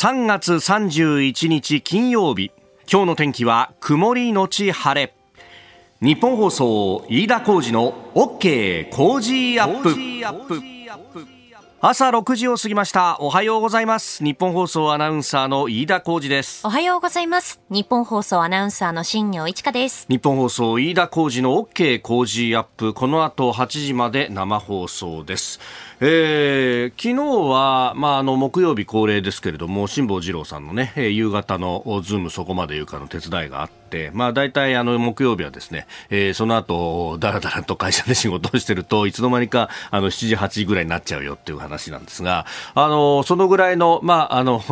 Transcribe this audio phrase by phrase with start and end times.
[0.00, 2.52] 3月31日金曜日。
[2.90, 5.14] 今日の天気は曇りのち晴れ。
[6.00, 9.90] 日本放送飯田浩二の OK 工事アップ。
[11.82, 13.18] 朝6時を過ぎました。
[13.20, 14.24] おはようございます。
[14.24, 16.66] 日本放送アナウンサーの飯田浩二です。
[16.66, 17.60] おはようございます。
[17.68, 20.06] 日本放送アナウンサーの新業一華です。
[20.08, 22.94] 日本放送飯田浩二の OK 工事アップ。
[22.94, 25.60] この後8時まで生放送です
[26.02, 44.62] えー、昨日は、まあ、あの木曜日恒例ですけれども辛坊治郎さんのね夕方のズームそこまで言うかの手伝いがあって、まあ、大体あの木曜日はですね、えー、その後だらだらと会社で仕事をしてるといつの間にかあの7時8時ぐらいになっちゃうよっていう話なんですがあのそのぐらいの,、まあ、あの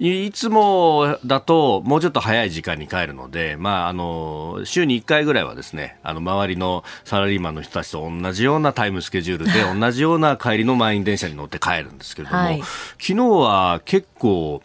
[0.00, 14.62] いつもだともうちょっと早い時間に帰るので、まあ、あの週に1回ぐらいはですねあの周りのサラリーマンの人たちと同じようなタイムスケジュールで同じような帰りの満員電車に乗って帰るんですけれども、はい、昨日は結構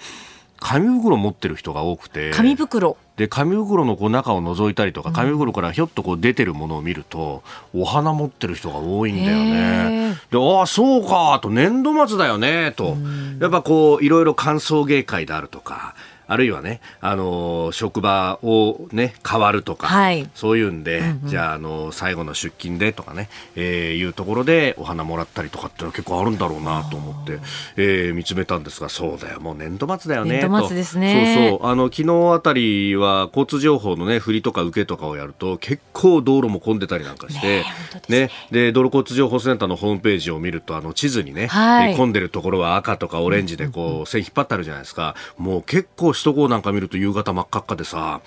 [0.59, 2.97] 紙袋持ってる人が多くて紙袋。
[3.15, 10.15] で紙袋のこう中を覗いたりとか紙袋からひょっとこう出てるものを見ると、お花持ってる人が多いんだよね。
[10.31, 12.95] でああそうかと年度末だよねと、
[13.41, 15.95] やっぱこういろいろ歓送迎会であるとか
[16.29, 27.39] あるいはね、あの職場をね、変わるとか、はい、そういうんで、うんうん、じゃあ、あの最後の出勤でとかね、えー、いうところでお花もらったりとかっていうのは結構あるんだろうなと思って、
[27.77, 30.39] えー、見つめたんですが、そうだよ、もう年度末だよね。
[30.39, 31.35] 年度末ですね。
[31.35, 31.67] そうそう。
[31.67, 37.63] あの、昨日あたりは交通情報のね、振りとか受けとかをやると、結構道路も混んでたりなんかして、
[38.07, 45.15] ね、ね、で、道路交通情報センターのホームページを見ると、あの、地図にね、はい、混んでるところは赤とかオレンジでこう、線引っ張ってあるじゃないですか。
[45.37, 48.19] もう結構首都高なんか見ると夕方真っ赤っかでさ、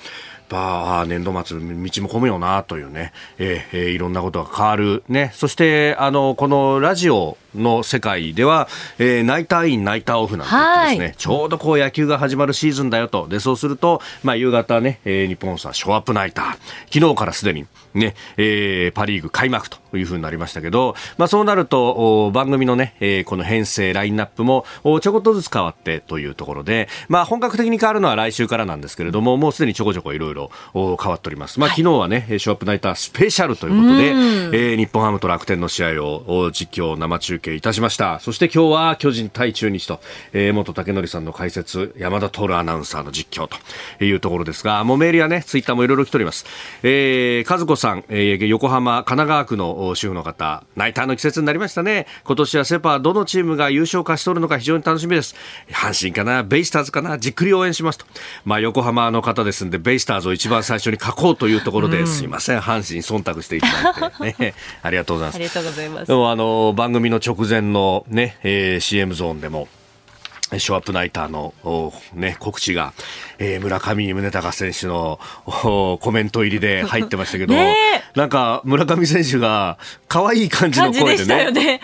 [0.52, 5.02] ぱあ年度末道も混むよなというね、えー、えー、いろんなことが変わる。
[5.08, 5.32] ね。
[5.34, 13.28] そしてあのこのラジオの世界では、えー、ナイターインナイターオフなんてですねちょうどこう野球が始まるシーズンだよと。
[13.28, 16.52] でそうすると、まあ、夕方ね、えー、日本さショーアップナイター。
[16.92, 24.64] 昨日からすでにね、えー、パリーグ開幕というふうになりましたけど、まあ、そうなると番組のね、えー、この編成ラインナップも
[25.00, 30.41] ちょこっとずつ変わってというところで、まあ、本格的に変わるのは来週からなんですけれどももうすでにちょこちょこいろいろ
[30.74, 31.60] ろ変わっております。
[31.60, 38.20] まあ、昨日はね、ショーアップナイタースペシャルということで、えー、日本ハムと楽天の試合を実況生中継いたしました。
[38.20, 40.00] そして今日は巨人対中日と、
[40.32, 43.48] えー、元竹則さんの解説、山田徹アナウンサーの実況
[43.98, 46.46] というところですが、もうメールやね、ツイッターもいろいろ来ております。
[46.82, 52.06] えー、和子さん、えー、横浜、神奈川区の主婦の方、ナイターの季節になりましたね。
[52.24, 55.34] 今年はセパどのチームが優勝を勝ち取るのか非常に楽しみです。
[55.70, 58.06] 阪神かな、ベイスターズかな、じっくり応援しますと。
[58.44, 65.36] まあ、横浜の方ですんで、ベイスターズを一番最初に書こうというところで、うん、すいません、阪神忖度していただいて、 ね、ありがとうございます。
[65.36, 66.06] ありがとうございます。
[66.06, 69.68] でもあの番組の直前のね、えー、CM ゾーンでも。
[70.58, 71.54] ショーアップナイターの、
[72.12, 72.92] ね、告知が、
[73.44, 77.76] えー、村上宗隆選手のコメント入りで 入ってましたけど、ね、
[78.14, 81.80] なんか村上選手が可愛い感じの声でね、ね。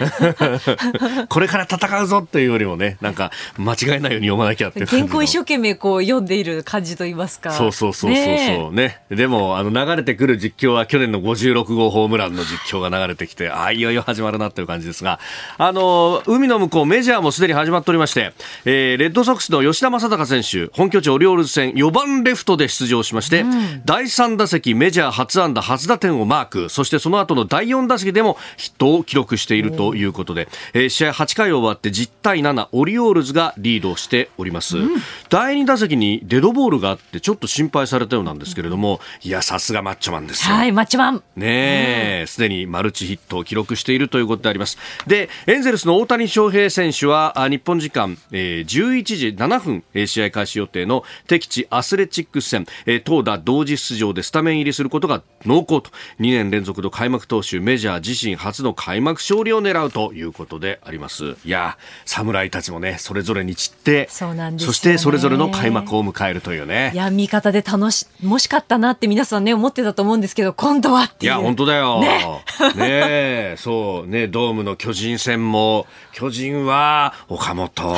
[1.29, 7.53] これから戦うぞっていうよりもね、なんか間違えないように読まなきゃって原稿一生懸命こう読んでいる感じと言いますか。
[7.53, 8.75] そうそうそうそうそう。
[8.75, 8.89] ね。
[8.89, 9.17] ね。
[9.17, 15.19] でも、あの流れてくる実況は去年の56号ホームランの実況が流れてきて、ああ、いよいよ始まるなっていう感じですが、
[15.59, 18.33] あの、海の向こうメジャーもすでに始まっておりまして、
[18.65, 34.79] えー、レッドソックスの吉田正尚選手、本拠地オリオールズ戦4番レフトで出場しまして、うん、第3打席メジャー初安打初打点をマーク、そしてその後の第4打席でもヒットを記録しているということで、えー、試合8回終わって10対7、オリオールズがリードしております。
[34.79, 34.91] うん、
[35.29, 40.55] 第2打席にデッドボールがあってちょっと心配されたようなんですけれども、いや、さすがマッチョマンですよ。
[40.55, 41.23] はい、マッチョマン。
[41.37, 44.79] ねえ、す、で、にマルチヒットを記録しているということであります。
[45.07, 55.91] で、エンゼルスの大谷翔平選手は日本時間、えー、11時7分、えー、試合開始予定の敵地アスレチックス戦、えー、投打同時出場でスタメン入りすることが濃厚と。
[56.19, 61.37] 2年連続の開幕投手メジャー自身初の開幕勝利を狙うということであります。
[61.45, 66.91] いや侍たちもねそれぞれに散ってそうなんです、そしてそれぞれの開幕を迎えるというね。
[66.95, 72.01] いや味方で楽しもしかったなって皆さんね思ってたと思うんですけど今度はっていや本当だよ。
[72.01, 72.45] ね。
[72.77, 74.09] ねそう。
[74.09, 77.95] ねドームの巨人戦も巨人は岡本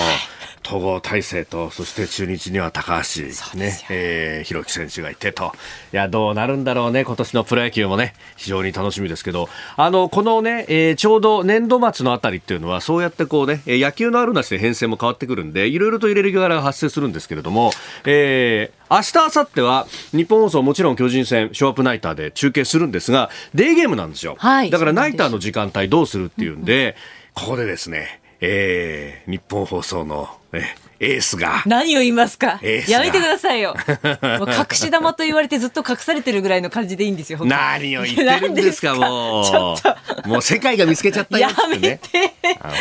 [0.70, 3.22] 統合体制と、そして中日には高橋、
[3.58, 5.52] ね、えー、弘樹選手がいてと。
[5.92, 17.72] いや、どうなるんだろうね、今年のプロ野球もね、非常に楽しみですけど、あの、このね、えー、ちょうど年度末のあたりっていうのは、そうやってこうね、野球のあるなしで編成も変わってくるんで、いろいろと入れる柄が発生するんですけれども、
[18.04, 26.96] えー、明日、明後日は日本放送もちろん巨人戦ショーアップナイターで中継するんですがデーゲームなんですよ、はい、だからナイターの時間帯どうするっていうんで、
[27.34, 30.64] ここでですねえー、日本放送の、え
[31.02, 31.62] エースが。
[31.64, 32.60] 何を言いますか？
[32.86, 33.74] やめてくださいよ。
[34.38, 37.38] もう隠し玉と言われてずっと隠されてるぐらいの感じでいいんですよ。
[37.44, 39.76] 何を言ってるんですか、も
[40.24, 40.28] う。
[40.28, 42.00] もう世界が見つけちゃったよってね。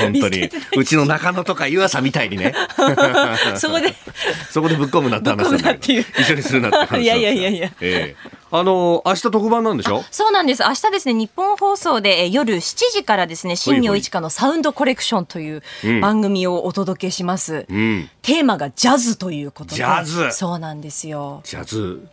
[0.02, 0.50] 本当に。
[0.76, 2.54] うちの中野とか湯浅みたいにね。
[3.56, 3.94] そこで。
[4.50, 7.00] そこでぶっ込むなって話なんだ一緒にするなって話。
[7.04, 7.70] いやいやいやいや。
[7.80, 10.04] ええあの明日特番なんでしょ？
[10.12, 10.64] そうなんです。
[10.64, 15.62] 明日ですね、日本放送で夜7時からですね、新業一華のサウンドコレクションという
[16.02, 17.66] 番組をお届けします。
[17.70, 19.76] うん、テーマがジャズということで。
[19.76, 21.42] ジャズそうなんですよ。
[21.44, 22.08] ジャズ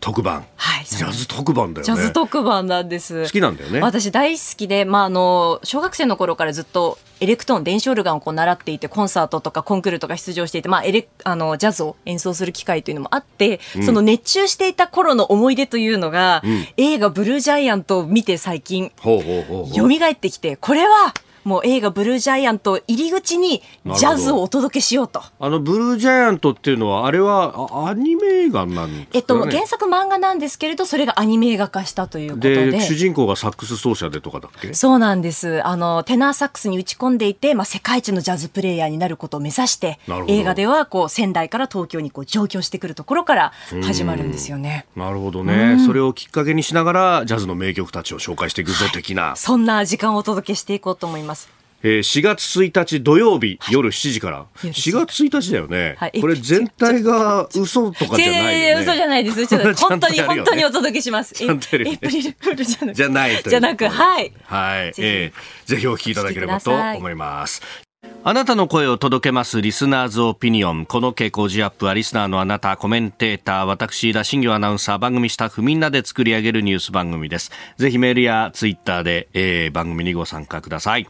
[0.00, 0.44] 特番。
[0.56, 0.84] はい。
[0.84, 1.94] ジャズ特番だよね。
[1.94, 3.24] ジャズ特番なんです。
[3.24, 3.80] 好きなんだよね。
[3.80, 21.12] 私大好きで、まあ、あの、小学生の頃からずっとエレクトーン、電子オルガンをこう習っていて、コンサートとかコンクールとか出場していて、まあ、エレ、あの、ジャズを演奏する機会というのもあって、うん、その熱中していた頃の思い出というのが、うん、映画ブルージャイアントを見て最近、ほうほうほうほう蘇ってきて、これは、
[21.48, 23.62] もう映画ブルージャイアント入り口に
[23.96, 25.22] ジャズをお届けしようと。
[25.40, 32.70] あのブルージャイアントっていうのは、あれはアニメ映画なんですか、ね、えっと、原作漫画なんですけれど、それがアニメ映画化したということで。
[32.70, 34.74] で主人公がサックス奏者でとかだっけ？
[34.74, 35.66] そうなんです。
[35.66, 43.52] あの、テナーサックスに打ち込んでいて、まあ、世界一のジャズプレイヤーになることを目指して、映画ではこう仙台から東京にこう上京してくるところから
[43.82, 44.84] 始まるんですよね。
[44.94, 45.78] なるほどね。
[45.86, 51.37] それをきっかけにしながら、ジャズの名曲たちを紹介していくぞ的な、はい、そんな時間をお届けしていこうと思います。
[51.82, 58.82] えー、4月1日土曜日、夜7時から、4月1日だよね、はい、これ全体が嘘とかじゃないよね。
[58.82, 59.46] 嘘じゃないです。
[59.86, 61.34] 本当に、本当にお届けします。
[61.38, 64.32] ちゃんとやるよ、ね、エイプリルフールじゃなくじゃないじゃなく、はい。
[64.44, 64.92] はい。
[64.92, 67.87] ぜひ,、えー、ぜひお聞きいただければと思います。
[68.28, 70.84] あなたの声を届けますリスナーズオピニオン。
[70.84, 77.50] この傾向ジアップはリスナーのあなた、コメンテーター、私、田新業アナウンサー、番組スタッフみんなで作り上げるニュース番組です。
[77.78, 81.08] ぜひメールやツイッターで、えー、番組にご参加ください。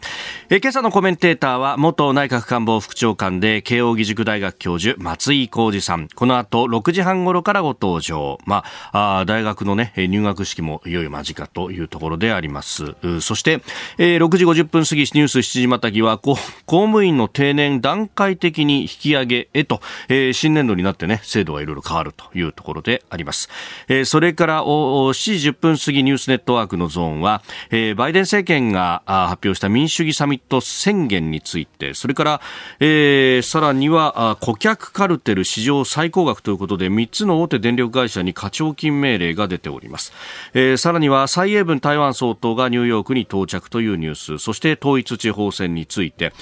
[0.49, 6.06] えー、今朝のコメンテーターは元内閣官房副長官で慶應義塾大学教授、松井浩二さん。
[6.06, 8.38] この後6時半頃からご登場。
[8.44, 8.62] ま
[8.93, 12.94] あ、あ大学のね、入学式もいよいよ間近というところであります。
[13.20, 13.61] そして、
[13.99, 16.38] えー、6時50分過ぎニュース7時またぎは、こ
[16.79, 23.49] 公務員の定年段階的に引き上げへと、えー、新年度になってね、制度がいろいろ変わるというところであります。
[23.89, 32.41] えー、それからお7時10分過ぎニュースネットワークのゾーンは、えー、バイデン政権が発表した民主主義サミット宣言について、それから、
[32.79, 40.13] えー、さらには顧客カルテル史上最高額ということで、3つの大手電力会社に課徴金命令が出ております。
[40.55, 46.33] えー、さらには蔡英文台湾総統がニューヨークに到着というニュース、そして統一地方選について、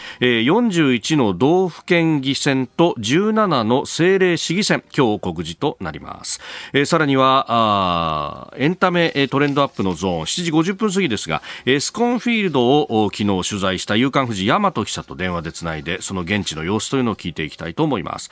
[0.43, 6.41] 41の道府県議選と17の政令市議選今日告示となります、
[6.73, 18.31] え、さらにはエンタメトレンドアップのゾーン7時50分過ぎですがエスコンフィールドを昨日取材した夕刊富士大和記者と電話でつないでその現地の様子というのを聞いていきたいと思います。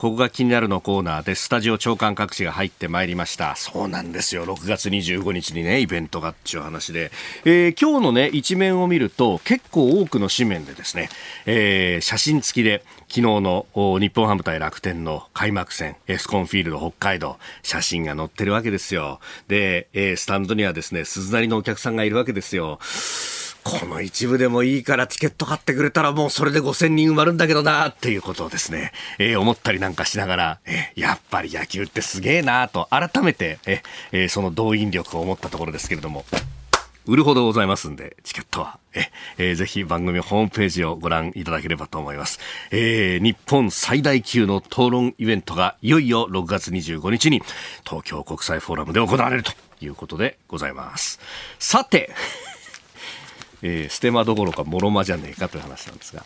[0.00, 3.54] ここが気になるのコーナーでスタジオ長官各紙が入ってまいりました。
[3.56, 4.46] そうなんですよ。
[4.46, 7.10] 6月25日にねイベントがっていう話で、
[7.44, 11.10] えー、今日のね一面を見ると結構多くの紙面でですね、
[11.44, 19.20] えー、写真付きで昨日の日本ハム対楽天の開幕戦エスコンフィールド北海道写真が載ってるわけですよ。
[19.48, 22.78] で、えー、スタンドにはですね鈴なりのお客さんがいるわけですよ。
[23.64, 36.24] この一部でもいいからチケット買ってくれたらもうそれで5000人埋まるんだけどなっていうことをですね、えー、思ったりなんかしながら、えー、やっぱり野球ってすげえなと改めて、えー、その動員力を思ったところですけれども。
[37.06, 38.78] 売るほどございますんで、チケットは、
[39.38, 42.38] えー、ぜひ番組ホームページをご覧いただければと思います。
[42.70, 47.42] えー、日本最大級の討論イベントがいよいよ6月25日に
[47.84, 51.18] 東京国際フォーラムで行われるということでございます。
[51.58, 52.12] さて、
[53.62, 56.24] えー、ステマどころかもろまじゃねえかという話なんですが、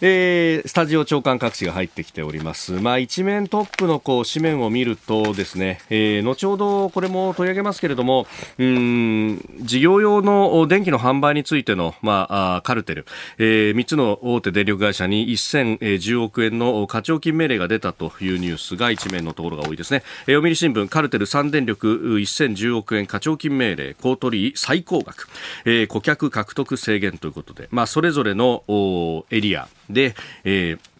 [0.00, 2.72] えー、スタジオ長官各紙が入ってきております。
[2.72, 8.26] まあ、一面トップのこう紙面を見るとですね、えー、後ほどこれも取り上げますけれども、
[8.58, 13.06] うん、事業用の電気の販売についての、まあ、あカルテル、
[13.38, 20.02] えー、3つの大手電力会社に1010億円の課徴金命令が出たというニュースが一面のところが多いですね。
[20.26, 25.28] えー、読売新聞、カルテル3電力1010億円課徴金命令、公取最高額、
[25.64, 28.64] えー、顧客獲得制限ということで、まあ、それぞれの
[29.30, 30.14] エリアで、
[30.44, 30.95] えー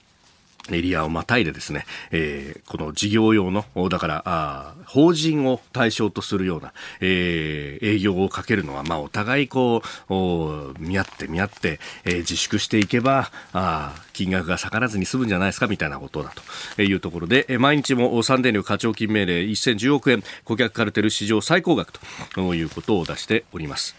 [0.73, 16.33] エリアをまたいでですね、えー、この事業用の、だから、あ法人を対象とするような、えー、営業をかけるのは、まあ、お互いこう、見合って見合って、えー、自粛していけば、あ金額が下がらずに済むんじゃないですか、みたいなことだ
[16.77, 21.93] というところで、えー、毎日も三電力課徴金命令1010億円、顧客カルテル史上最高額
[22.35, 23.95] ということを出しております。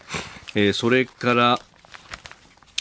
[0.56, 1.60] えー、それから、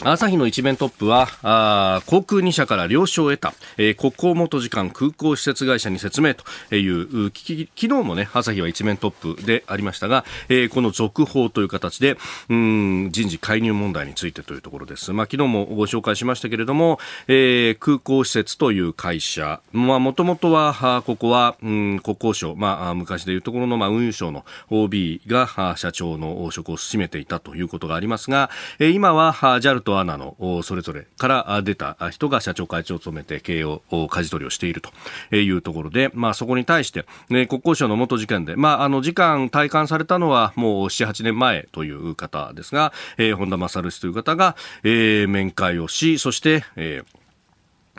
[0.03, 12.15] 朝日の一面トップは、あ航空2社から了承を得た、えー、国交元次官空港施設会社に説明という、き昨日もね、朝日は一面トップでありましたが、えー、この続報という形で、
[12.47, 15.13] うん人事介入問題についてというところです。
[15.13, 47.17] まあ、昨日もご紹介しましたけれども、えー、空港施設という会社、まあ、もともとは、ここは、うん、国交省、まあ、昔でいうところの、まあ、運輸省の OB が、社長の職を占めていたということがありますが、えー、今は、JAL とアナのそれぞれから出た人が社長会長を務めて経営を舵取りをしているというところで、まあ、そこに対して、ね、国交省の元事件で、まあ、あの時間体感されたのはもう7、8年前という方ですが、えー、本田勝氏という方が、えー、面会をし、そして、えー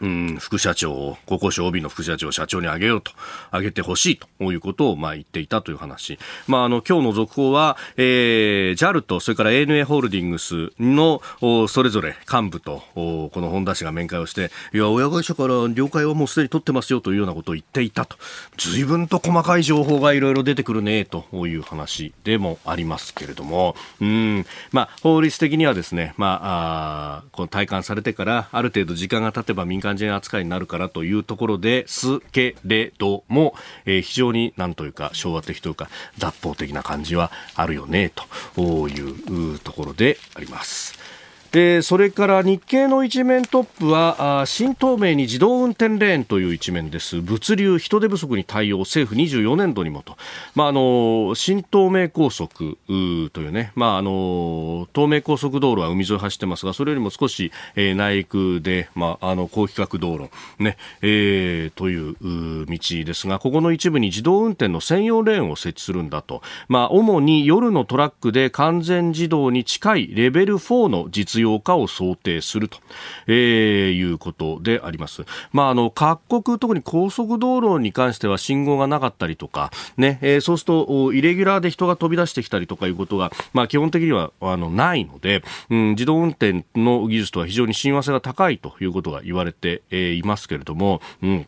[0.00, 3.12] うん、副社長を、国交省 OB の副社長を社長に上げようと、
[3.52, 6.19] 上げてほしいということを、まあ言っていたという話。
[6.47, 11.23] まああの、今日の続報は、えー、JAL と、それから ANA ホールディングスの、
[11.69, 18.17] それぞれ幹部と、この本田氏が面会をして、いや、親会社から了解はもうすでに取ってますよというようなことを言っていたと。
[18.57, 33.54] 随分と細かい情報がいろいろ出てくるね、という話でもありますけれども、うん、まあ法律的にはですね、まあ、あこの体感されてから、ある程度時間が経てば民間感じ扱いになるからというところですけれども、
[33.87, 38.12] えー、非常になんというか昭和的というか雑法的な感じはあるよね
[38.54, 41.18] というところであります。
[41.59, 47.21] でそれから日経の一面トップは新東名に自動運転レーンという一面です。
[47.21, 50.17] 物流人手不足に対応政府24年度にもと、
[50.55, 52.93] まあ、あの新東名高速と
[53.41, 72.78] いうね、まあ、あの東名高速道路は海沿い走ってますがそれよりも少し、えー、内陸で、まあ、あの高規格道路、ねえー、という道ですがここの一部に自動運転の専用レーンを設置するんだと、まあ、主に夜のトラックで完全自動に近いレベル4の実用化を想定すると、
[73.26, 75.25] えー、いうことであります。
[75.52, 91.47] まあ、あの、各国、特に高速道路に関しては信号がなかったりとか、ね、えー、そうすると、イレギュラーで人が飛び出してきたりとかいうことが、まあ、基本的には、あの、ないので、うん、自動運転の技術とは非常に親和性が高いということが言われて、えー、いますけれども、うん。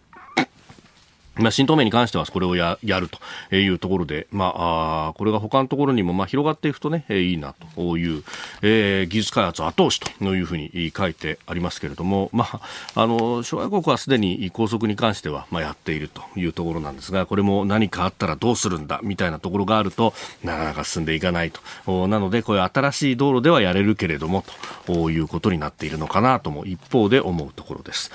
[1.36, 8.22] まあ、新東名に関してはこれをややるというところで、まあ、あこれが他のところにもまあ広がっていくとね、いいなという、
[8.62, 12.60] えー、技術開発後押しというふうに書いてありますけれども、まあ、
[12.94, 20.12] あの諸外国はすでに高速に関してはまあやっているというところなんですがこれも何かあったらどうするんだみたいなところがあると
[20.44, 21.52] なかなか進んでいかない
[21.84, 24.44] となのでこういう新しい道路ではやれるけれども
[24.86, 28.10] ということになっているのかなとも一方で思うところです。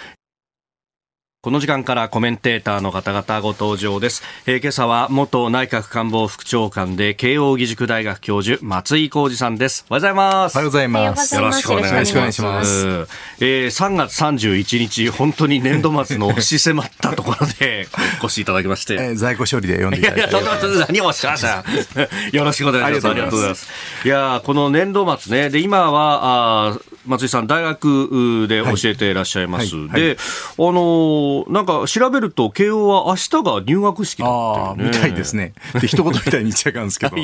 [1.46, 4.24] この時間からコメンテーターの方々ご登場です。
[4.48, 9.86] えー、今朝は元内閣官房副長官で慶應義塾大学教授松井浩二さんです。
[9.88, 10.56] おはようございます。
[10.56, 11.36] おはようございます。
[11.36, 12.42] よろしくお願いします。
[12.42, 12.88] ます
[13.40, 17.88] えー、3月31日、本当に年度末の押し迫ったところで
[18.24, 18.96] お越しいただきまして。
[18.96, 20.32] えー、在庫処理で読んでいただいて。
[20.32, 21.64] いやいや、何をしました
[22.32, 23.06] よろしくお願いします。
[23.06, 23.68] ありがとうございます。
[24.04, 29.76] いやこの年度末ね、で、今は、あ松井さん、大学で教えていらっしゃいます。
[29.76, 30.18] はいはい、で、
[30.58, 34.28] あのなんか調べると、慶応は明日が入学式だ
[34.74, 35.54] って、ね、みたいですね。
[35.80, 37.16] で、一言みたいに言っちゃうんですけど、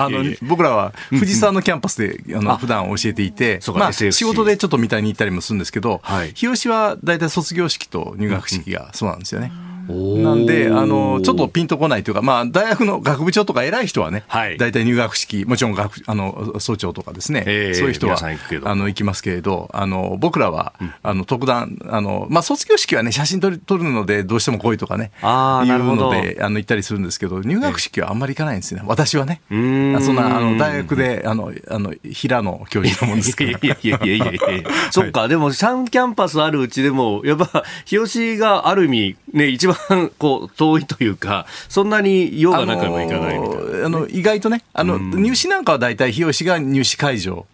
[0.00, 2.52] あの僕らは藤沢のキャンパスで、うん、あ。
[2.52, 9.52] の普段教えていて、まあ、仕事でちょっと見たいに行ったりもするんですけど、はい、日吉は大体卒業式と入学式がそうなんですよね。
[9.66, 29.40] うんなんであの、ちょっとピンとこないというか、まあ、大学の学部長とか偉い人はね、はい、大体入学式、もちろん学あの総長とかですね、えー、そういう人は行あの行きますけれど、あの僕らは、うん、あの特段あの、まあ、卒業式はね、写真撮る撮るので、どうしても来いとかね、あいうのであの行ったりするんですけど、入学式はあんまり行かないんですね、私はね。
[29.50, 33.50] そんなあの大学であのあの平野教授のもんですから。
[33.50, 39.71] いやいやいやいやいや そっか、でも3キャンパスあるうちでも、やっぱ日吉がある意味、ね、一番
[40.18, 43.86] こう遠いというか、そんなに用がなければいかないみたいな。
[43.86, 47.46] あの 意外とね、あの、入試なんかは大体日吉が入試会場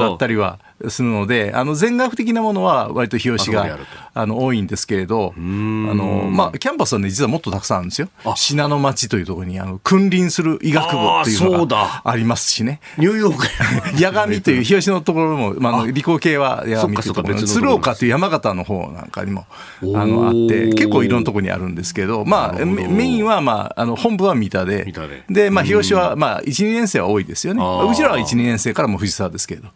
[0.00, 0.58] だったりは
[0.90, 3.78] するので、あの全学的なものは割と日吉が
[4.14, 8.08] あの多いんですけれど、あのまあ、キャンパスはね、実はもっとたくさんあるんですよ。
[8.36, 12.80] 信濃町というところにあの君臨する医学部っていうのがありますしね。
[12.98, 13.46] ニューヨーク
[13.96, 19.46] 八神という日吉のところも、まあ、理工系は八神というところ鶴岡という山形の方なんかにも
[19.94, 24.92] あのあって、結構いろんなところにあるんですけど、まあ、メインは、まあ、あの本部は三田で、
[25.28, 27.62] で、まあ、日吉は、まあ、1、2年生は多いですよね。
[27.62, 29.68] うちらは1、2年生からも藤沢ですけれど。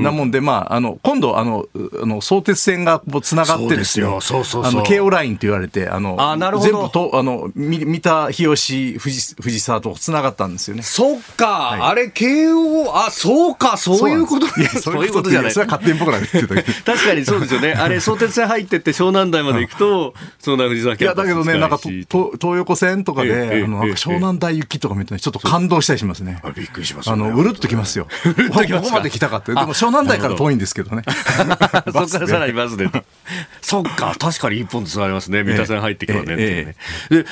[0.00, 1.66] なもんで、まあ、あの今度あの、
[2.02, 10.82] あの相鉄線がつながってですよ、そうそうそう京王ラインと言われて、あのあなるほど全部とあの三田、日吉、藤藤沢とつながったんですよね。
[10.82, 15.52] そっか、はい、あれ、京王、あそうか、そういうこといや、 そういうことじゃない。
[15.52, 16.72] それは勝手に僕らが言ってたけど。
[16.84, 17.72] 確かにそうですよね。
[17.78, 26.42] あれ、相鉄線入ってって湘南台まで行くと、湘南藤沢いや、だけどね、なんかとと東横線とかで、あの湘南台行きとか見て、ちょっと感動したりしますね。
[26.54, 28.06] びっくりします、あの、うるっときますよ。
[28.24, 29.54] ここまで来たかって。
[29.54, 31.02] でも湘南台から遠いんですけどね。
[31.92, 32.88] そこからさらにバスで。
[33.60, 35.42] そっか、確かに一本つながりますね。
[35.44, 36.36] 三田線入ってきばね。
[36.36, 36.76] で、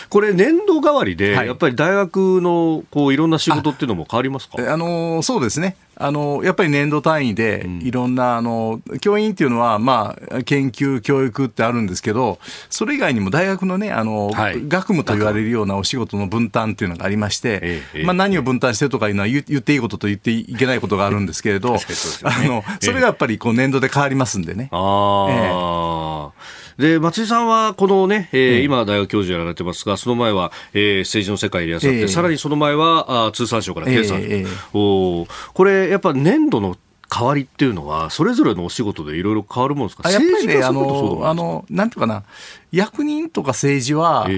[0.09, 4.73] これ年度代わりで、やっぱり大学の、こう、いろんな仕事っていうのも変わりますか？
[4.73, 5.76] あの、そうですね。
[6.02, 12.38] あのやっぱり年度単位でいろんな、あの教員っていうのは、まあ、研究、教育ってあるんですけど、
[12.71, 24.71] それ以外にも大学のね、あの、はい、学務と言われるようなお仕事の分担っていうのがありまして、まあ、何を分担してるとかいうのは言っていいことと言っていけないことがあるんですけれど、 そあのそれがやっぱりこう年度で変わりますんでね。
[24.73, 34.23] あえーで松井さんはこのね、えー、今、大学教授やられてますが、その前は、えー、政治の世界でいらっしゃっさらにその前はあ通産省から経産。
[34.23, 34.45] 省、え。
[34.45, 36.77] ー、おこれ、やっぱ年度の
[37.12, 40.11] 変わりっていうのは、それぞれのお仕事でいろいろ変わるものですか？
[40.11, 42.23] やっぱりね、あの、あの、なんていうかな、
[42.71, 44.29] 役人とか政治は、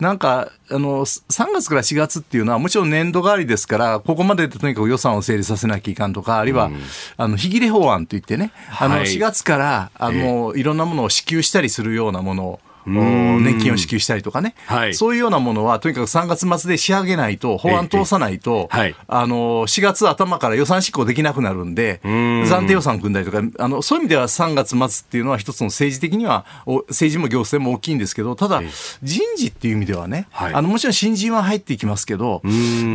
[0.00, 6.80] なんか、あの、3月から4月っていうのは、もちろん年度代わりですから、ここまででとにかく予算を整理させなきゃいかんとか、あるいは、うん、
[7.18, 26.44] あの、非切れ法案といってね、あの、4月から、あの、いろんなものを支給したりするようなものを、年金を支給したりとかね、はい、そういうようなものは、とにかく3月末で仕上げないと、法案通さないと、はい、あの4月頭から予算執行できなくなるんで、暫定予算組んだりとかあの、そういう意味では3月末っていうのは、一つの政治的には、
[26.88, 28.62] 政治も行政も大きいんですけど、ただ、
[29.02, 32.42] 人事っていう意味ではね、はい、あのもちろん新人は入っていきますけど、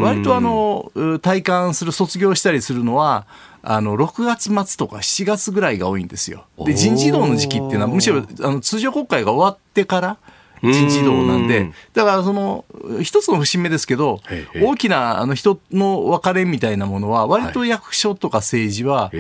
[0.01, 0.91] 割とあの
[1.22, 3.25] 体感する、卒業したりするのは、
[3.64, 6.46] あの6月末とか7月ぐらいが多いんですよ。
[6.66, 10.18] で人事異動の時期っていうのはむしろあの通常国会が終わってから
[10.62, 12.66] 人事異動なんで、だからその
[13.02, 14.22] 一つの節目ですけど、
[14.62, 19.12] 大きなあの人の別れみたいなものは、割と役所とか政治は、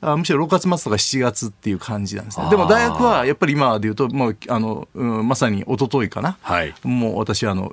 [0.00, 2.48] あむしろ6月末とか7月っていう感じなんですね。
[2.50, 7.72] でも大学はやっぱり今でいうと、もうあの、うん、まさに一昨日かな、はい、もう私はあの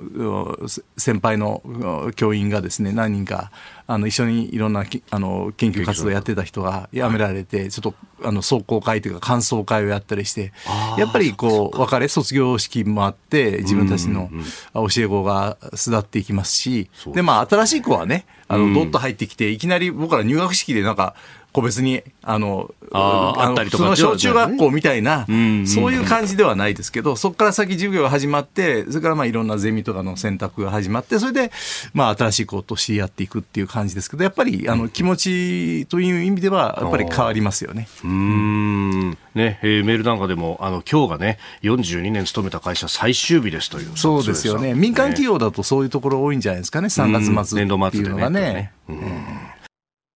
[0.96, 3.50] 先輩の教員がですね、何人か、
[3.86, 10.52] あの一緒にいろんなあの研究活動やってた人が辞められて、ちょっとあの壮行会というか感想会をやったりして、
[10.96, 14.30] やっぱりこう別れ卒業式もあって自分たちの
[14.72, 21.14] 教え子が巣立っていきますし、でまあ新しい子はね、あのどっと入ってきていきなり僕ら入学式でなんか
[21.54, 31.52] 個別に、あの、あったりとか、の小中学校みたいな、そういう感じではないですけど、そこから先授業が始まって、それからまあいろんなゼミとかの選択が始まって、それで、
[31.92, 37.86] まあ新しい子と知り合っていくっていう感じですけど、やっぱり、あの、気持ちという意味では、やっぱり変わりますよね。
[38.02, 39.10] うん。
[39.34, 43.92] ね、えー、メールなんかでも、あの、今日がね、42年勤めた会社最終日ですという。
[43.94, 44.74] そうですよね。
[44.74, 48.43] 民間企業だとそういうところ多いんじゃないですかね、3月末っていうのがね。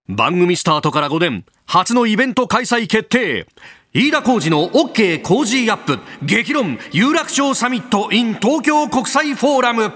[0.08, 3.46] 番組スタートから5年、初のイベント開催決定。
[3.94, 9.92] 飯田浩二の OK 工事アップ激論有楽町サミット in 東京国際フォーラム。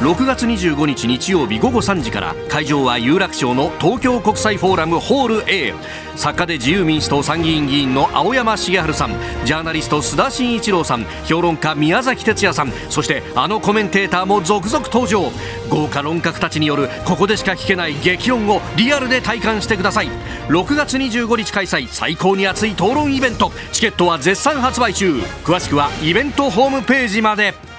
[0.00, 5.74] 6月25日日曜日午後3時から会場は有楽町の東京国際フォーラムホール A
[6.16, 9.10] 作家で自由民主党参議院議員の青山茂春さん
[9.44, 15.30] ジャーナリスト須田慎一郎さん評論家宮崎哲也さんそしてあのコメンテーターも続々登場。
[15.68, 20.08] 豪華論客たちによるここでしか聞けない激論をリアルで体感してください。
[20.48, 23.52] 6月25日開催最高に熱い討論イベント。
[23.70, 25.20] チケットは絶賛発売中。
[25.44, 27.69] 詳しくはイベントホームページまで。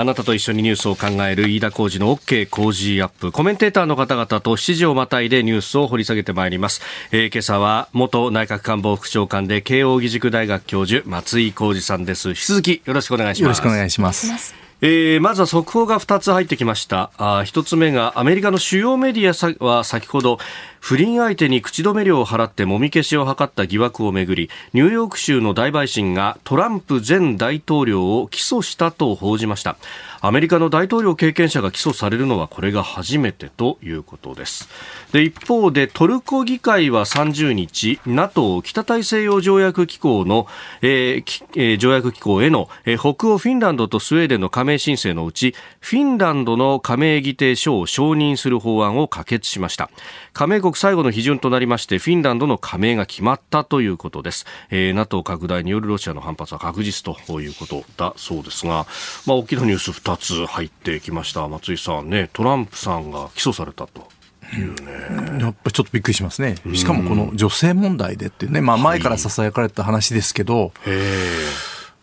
[0.00, 3.32] あなたと一緒にニュースを考える飯田浩二の OK 工事アップ。
[3.32, 6.80] コメンテーターの方々と7時をまたいでニュースを掘り下げてまいります。
[7.12, 12.30] えー、今朝は元内閣官房副長官で慶應義塾大学教授松井浩二さんです。
[12.30, 13.42] 引き続きよろしくお願いします。
[13.42, 14.69] よろしくお願いします。
[14.82, 17.10] えー、まずは速報が2つ入ってきました。
[17.18, 20.38] あ1つ目がアメリカの主要メディアは先ほど
[20.80, 29.76] 不倫相手に口止め料を払ってもみ消しを図った疑惑をめぐりニューヨーク州の大陪審がトランプ前大統領を起訴したと報じました。
[30.22, 34.68] アメリカの大統領経験者が起訴されるのはこれが初めてということです。
[35.12, 40.46] で一方でトルコ議会は30日 NATO 北大西洋条約機構の、
[40.82, 49.90] えーえー、条約機構への、えー、北欧フィンランドとスウェーデンの加盟申請のうちフィンランドの加盟議定書を承認する法案を可決しました。
[50.32, 58.86] 加盟国最後の批准となりましてフィンランドの加盟が決まったということです、えー、NATO 拡大によるロシアの反発は確実ということだそうですが、
[59.26, 61.46] まあ、大きなニュース2つ入ってきました。
[61.48, 64.08] 松井さんねトランプさんが起訴されたと。
[64.52, 65.40] いうね。
[65.40, 66.56] やっぱりちょっとびっくりしますね。
[66.74, 70.70] しかもこの女性問題でっていうね、まあ前から囁かれた話ですけど、はい、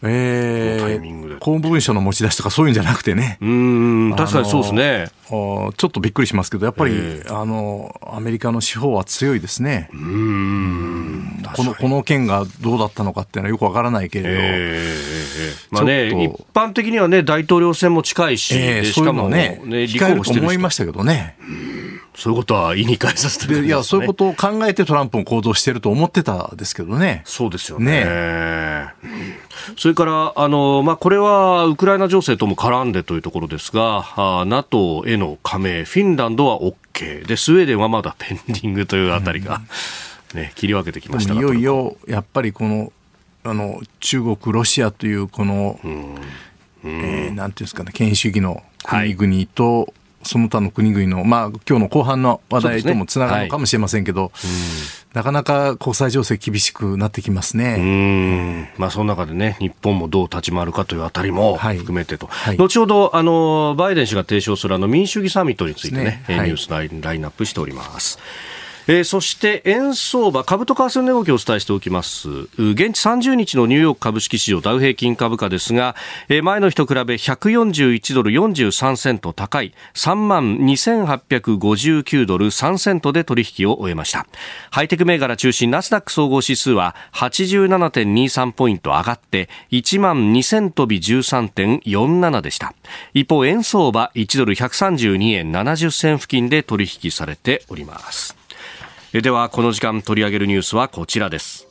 [0.03, 3.39] えー、公文書の持ち出しとかそういうんじゃなくてね。
[3.41, 5.07] うん、確かにそうですね。
[5.27, 9.89] ちょっとびっくりしますけど、やっぱり、あの、アメリカの司法は強いですね。
[9.91, 11.43] うん。
[11.55, 14.29] この、この件がどうだったのかっていうのはよくわからないけれど。
[14.39, 21.35] えー、まあね、一般的にはね、大統領選も近いし、えー、しかもね、ね立候補してると思いましたけどね。
[22.17, 27.21] そういうことは言いに返させて、ね、いや、そういうことを考えてトランプも行動してると思ってたですけどね。
[27.25, 28.05] そうですよね。
[28.05, 28.93] ね
[29.77, 39.61] それから、あの、まあ、これはウクライナ情勢とも絡んでというところですが、あ NATO への加盟、フィンランドは OK で、スウェーデンはまだペンディングというあたりが、
[40.33, 42.91] ね、切り分けてきましたいよいよ、やっぱりこの、
[43.43, 46.15] あの、中国、ロシアというこの、うん。
[46.83, 58.73] えー、なんていうんですかね、権威主義の国々と、はいその他の国々の、まあ今日の後半の話題ともつながるのかもしれませんけど、ねはい、なかなか国際情勢厳しくなってきますね。
[58.77, 62.27] まあその中でね、日本もどう立ち回るかというあたりも含めてと。
[62.27, 66.35] はい、後ほど、あの、バイデン氏が提唱するあの民主主義サミットについてね、ね。
[66.35, 68.19] ニュースラインラインナップしております。
[68.89, 72.29] えー、そして円相場、株と為替の値動きをお伝えしておきます。
[72.29, 75.95] 現地30日のニューヨーク株式市場ダウ平均株価ですが、
[76.29, 84.25] えー、前の日と比べ141ドル43セント高い3万2859ドル3セントで取引を終えました。
[84.71, 92.73] ハイテク銘柄中心ナスダック総合指数は87.23ポイント上がって1万2000飛び13.47でした。
[93.13, 98.46] 一方、円相場1ドル132円70銭付近で取引されております。
[99.13, 101.67] ではこの時間取り上げるニュースはこちらです。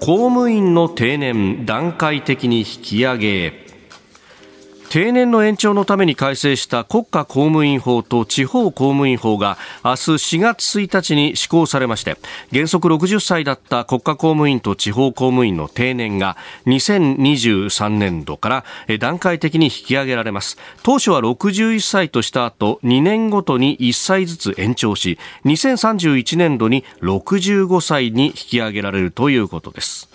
[0.00, 3.69] 公務員の定年段階的に引き上げ。
[4.90, 12.16] 定年の延長のために改正した国家公務員法と地方公務員法が明日4月1日に施行されまして
[12.52, 18.64] 原則60歳だった国家公務員と地方公務員の定年が2023年度から
[18.98, 20.58] 段階的に引き上げられます。
[20.82, 30.08] 当初は61歳とした後2年ごとに1歳ずつ延長し2031年度に65歳に引き上げられるということです。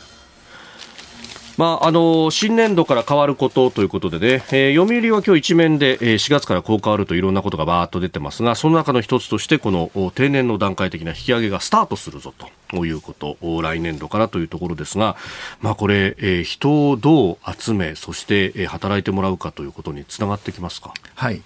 [1.58, 12.50] まあ、あの新年度から変わることということでね、えー、読売は今日一面で、えー、4月からこう変わるといろんなことがバーッと出てますがその中の一つとしてこの定年の段階的な引き上げがスタートするぞと。
[12.74, 15.16] いうこと来年度からというところですが、
[15.62, 20.94] まあ、これ、えー、人をどう集めそして、えー、働いてもらうかということにつながってきますか？
[21.16, 21.42] はい。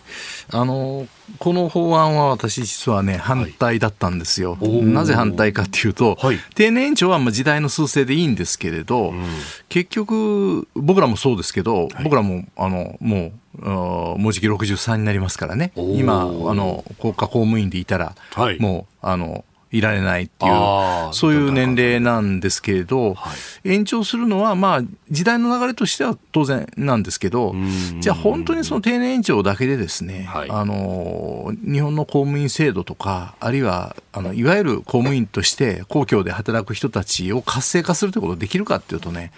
[0.52, 9.24] あのこの法案は私実はね反対だったんですよ、はい、なぜ反対かというと、はい、定年延長はまあ時代の趨勢でいいんですけれど、うん、
[9.68, 15.72] 結局僕らもそうですけど、はい、僕らもあのもうもうじき63になりますからね。
[15.76, 18.16] 今あの国家公務員でいたら、
[18.60, 23.32] もうあのいられないっていう、そういう年齢なんですけれど、は
[23.64, 27.54] い、延長するのは、まあ、時代の流れとしては当然なんですけど、
[28.00, 39.32] じゃあ本当にその定年延長だけでですね、はい、あの、日本の公務員制度とか、あるいは、あの、いわゆる公務員として公共で働く人たちを活性化するということができるかっていうとね、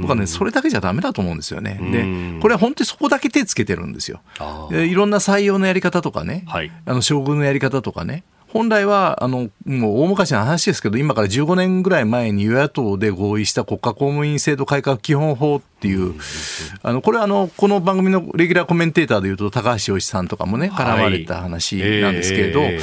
[0.00, 1.78] 僕はね、それだけじゃダメだと思うんですよね。
[1.92, 4.20] で、これは本当にそこだけ手つけてるんですよ。
[4.70, 16.14] いろんな採用のやり方とかね、はい、あの、処遇のやり方とかね、本来は、あの、もう大昔の話ですけど、今から15年ぐらい前に与野党で合意した国家公務員制度改革基本法っていう、
[16.82, 22.80] あの、これはあの、この番組のレギュラーコメンテーターでいうと、高橋洋一さんとかもね、絡まれた話なんですけれど、はいえー、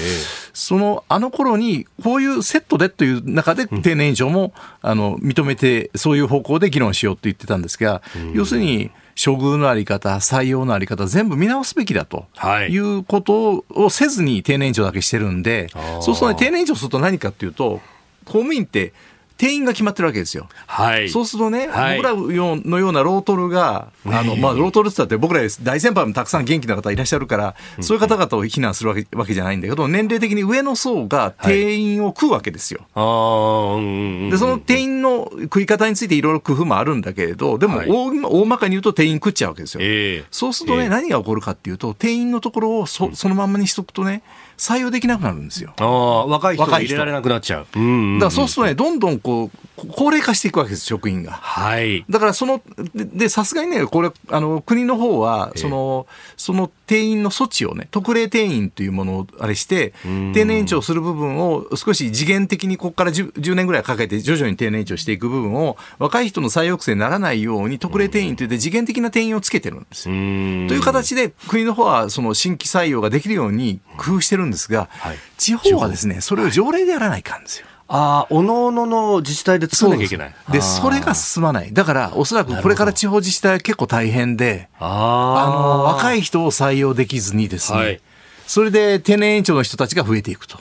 [0.54, 8.02] その、あの頃に、こういうセットでという中で定年以上も、あの、認めて、そういう方向で議論しようって言ってたんですが、
[8.34, 15.69] 要するに、処遇のあり方、採用のあり方、全部見直すべきだと、はい、いうことをせずに定年延長だけしてるんで、
[16.02, 17.82] そうすると、ね、定年延長すると何かっていうと、
[18.26, 18.93] 公務員って
[19.38, 20.48] 定員が決まってるわけですよ。
[20.67, 21.10] はい。
[21.10, 32.82] そうするとね、はい、僕らのようなロートルが、あの、まあ、ロートルって言ったって僕ら大先輩もたくさん元気な方いらっしゃるから、そういう方々を非難するわけわけじゃないんだけど、年齢的に上の層が定員を食うわけですよ。
[32.93, 39.82] はい、で、その定員の食い方についていろいろ工夫もあるんだけれど、でも大、はい、大まかに言うと定員食っちゃうわけですよ。
[39.84, 44.22] えー、そうするとね、えー、何が起こるかっていうと、定員のところをそそのまんまにしとくとね、
[44.58, 45.74] 採用できなくなるんですよ。
[45.78, 47.68] ああ、若い人が入れられなくなっちゃう。
[47.76, 51.32] うんうんうん、だからそうするとね、どんどんこう、高齢化していくわけです、職員が。
[51.32, 52.06] はい。
[52.10, 52.62] だからその、
[52.94, 70.13] で、さすがにね、これ、あの、国の方は、その、その定員の措置をね、特例定員というものをあれして、定年延長する部分を少し次元的にここから 10, 10年ぐらいかけて徐々に定年延長していく部分を、若い人の再抑制にならないように特例定員といって次元的な定員をつけてるんですよ。
[70.13, 77.68] という形で、国の方はその新規採用ができるように工夫してるんですが、はい、地方はですね、それを条例でやらないかんですよ。
[77.88, 80.36] ああ、おのおのの自治体で作らなきゃいけない。
[80.52, 81.74] でそれが進まない。
[81.74, 88.02] だから、おそらくこれから地方自治体は結構大変で、あの、若い人を採用できずにですね、はい、
[88.48, 90.58] それで定年延長の人たちが増えていくと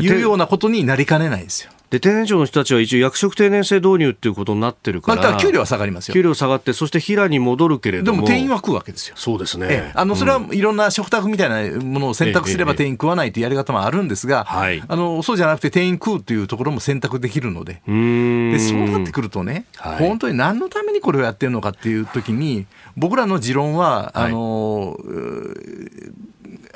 [0.00, 1.70] いうようなことになりかねないんですよ。
[1.90, 6.14] で定年長の人たちは一応役職定年制導入っていうことになってるから、まあ、給料は下がりますよ。
[6.14, 9.14] 給料下がってそして平に戻るけれどもでも定員は食うわけですよ。
[9.16, 17.82] そうですね、ええ、あのそれはいろんな食卓みたいなものを選択すれば定員食わないというやり方もあるんですが、え、あのそうじゃなくて定員食うというところも選択できるので。
[17.86, 24.96] でそうなってくるとね、はい、本当に何のためにこれをやってるのかっていうときに僕らの持論は、あの、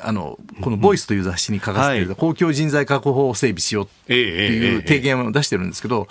[0.03, 2.05] あのこの「ボイスという雑誌に書かせてい。
[2.05, 6.07] る、公共人材確保法を整備しようっていう提言を出してるんですけど、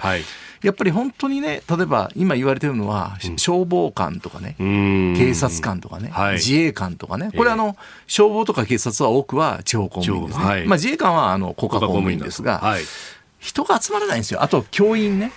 [0.62, 7.76] やっぱり本当にね、例えば今言われてるのは、消防官とかね、警察官とかね、自衛官とかね、これあの、
[8.06, 10.44] 消防とか警察は多くは地方公務員ですね。
[10.66, 12.42] まあ自衛官はあの国家公務員です。
[12.42, 12.76] が、
[13.38, 14.42] 人が集まらないんですよ。
[14.42, 15.32] あと教員ね。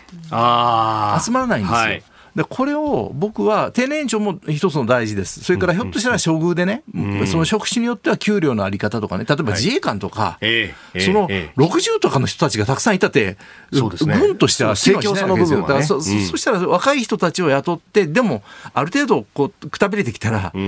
[1.26, 2.13] 集まらないんですよ。
[2.36, 13.38] でこれを僕は定年延長も一つの大事です、それからひょっとしたら処遇でね、うん、その職種によっては給料のあり方とかね、例えば自衛官とか、はい、その60とかの人たちがたくさんいたって、
[13.72, 18.42] 軍としては機能しないわけですよ、ね、そ,、そしたら若い人たちを雇って、でも、
[18.74, 20.62] ある程度こうくたびれてきたら、どう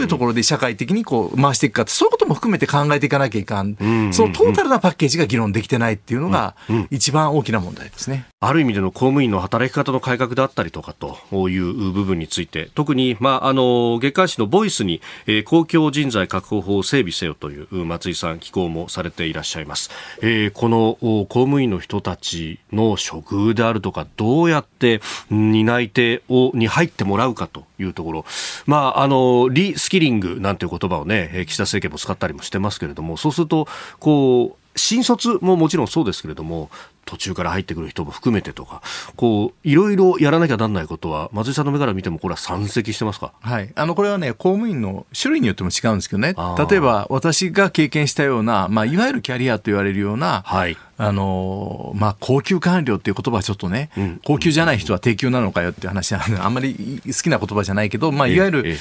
[0.00, 3.76] いうところで社会的にこう回していくかそういうことも含めて考えていかなきゃいかん、
[4.12, 6.54] そのトータルなパッケージが議論できてないっていうのが、
[6.90, 8.26] 一番大きな問題ですね。
[8.40, 19.90] ある意味での公務員の働き方の改革であったりとかとという部分について特に、まあ、あの月刊誌のボイスに、えー、公共人材確保法を整備せよという松井さん寄稿もされていらっしゃいます、
[20.22, 28.24] えー、この公務員の人たちの処遇であるとかどうやって担い手をに入ってもらうかというところ、
[28.66, 33.68] まあ、あのリスキリングなんていう言葉をね岸田政権も使ったりもしてますけれどもそうすると
[33.98, 36.70] こう新卒ももちろんそうですけれども
[37.08, 38.82] 途中から入ってくる人も含めてとか、
[39.16, 43.32] こう、いろいろやらなきゃなんないことは、松井さんの目から見ても、これは山積してますか？
[43.40, 43.72] はい。
[43.74, 46.34] あの、これはね、公務員の種類によっても違うんですけどね、
[46.70, 50.76] 例えば、私が経験したような、まあ、いわゆるキャリアと言われるような、はい。
[51.00, 58.76] あのまあ、高級官僚っていう言葉はちょっとね、うん、高級じゃない人は低級なのかよっていう話は、 あんまり好きな言葉じゃないけど、まあ、いわゆる、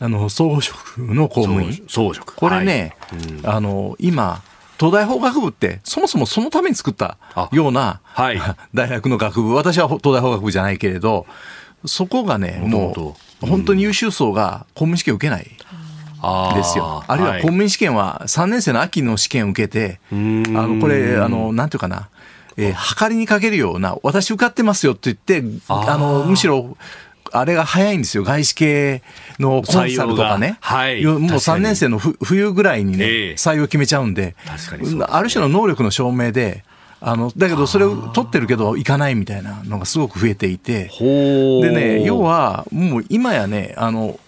[0.00, 1.84] あの、装飾の公務員。
[1.86, 2.24] 装飾。
[2.24, 4.42] これね、はいうん、あの、今、
[4.78, 7.18] 東大法学部ってそもそもそのために作った
[7.52, 8.40] ような、はい、
[8.74, 9.54] 大学の学部。
[9.54, 11.26] 私は東大法学部じゃないけれど
[11.84, 15.50] そこがねもう本当に優秀層が公務員試験受けない。
[16.54, 17.02] ですよ。
[17.08, 22.10] あるいは公務員試験は3年生の秋の試験を受けて、あの、これ、あの、なんていうかな、
[22.56, 26.76] えー、測りにかけるような、私受かってますよって言って、あの、むしろ、
[27.32, 28.24] あれが早いんですよ。
[28.24, 29.02] 外資系
[29.38, 30.58] のコンサルとかね。
[30.60, 31.04] はい。
[31.04, 34.36] もう3年生の冬ぐらいにね、採用決めちゃうんで、
[35.08, 36.64] ある種の能力の証明で、
[37.04, 44.18] あの、だけどそれを取ってるけど行かないみたいなのがすごく増えていて、でね、要はもう今やね、あの、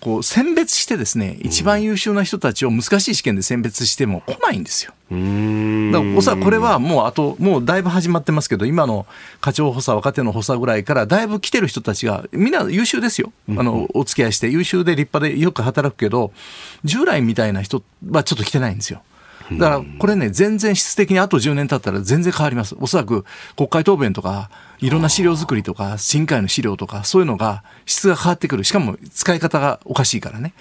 [0.00, 4.92] こう選別してですね、一番優秀な人たちを難しい試験で選別しても来ないんですよ。
[5.10, 9.06] だからおそらくこれはもうあと、もうだいぶ始まってますけど、今の
[9.40, 13.32] 課長補佐、若手の補佐ぐらいからだいぶ来てる人たちが、みんな優秀ですよ。
[13.48, 16.32] あの、お付き合いして優秀で立派でよく働くけど、
[16.84, 19.00] 従来みたいな人はちょっと来てないんですよ。
[19.52, 22.76] だからこれね、全然質的にあと10年経ったら全然変わります。
[22.78, 23.24] おそらく
[23.56, 28.64] 国会答弁とか、いろんな資料作りとか、審議会の資料とか、そういうのが質が変わってくる。
[28.64, 30.54] しかも使い方がおかしいからね。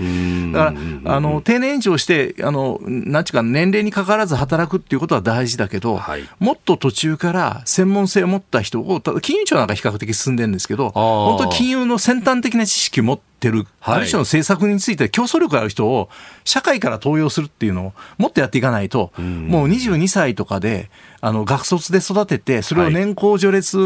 [0.51, 16.10] だから、あの、定年延長して、あの、なんちゅうか、年齢にかかわらず働くっていうことは大事だけど、はい、もっと途中から専門性を持った人を、金融庁なんか比較的進んでるんですけど、本当に金融の先端的な知識を持ってる、ある種の政策について競争力ある人を
[16.43, 23.77] 社会から登用するっていうのをもっとやっていかないと、もう22歳とかで、あの学卒で育てて、それを年功序列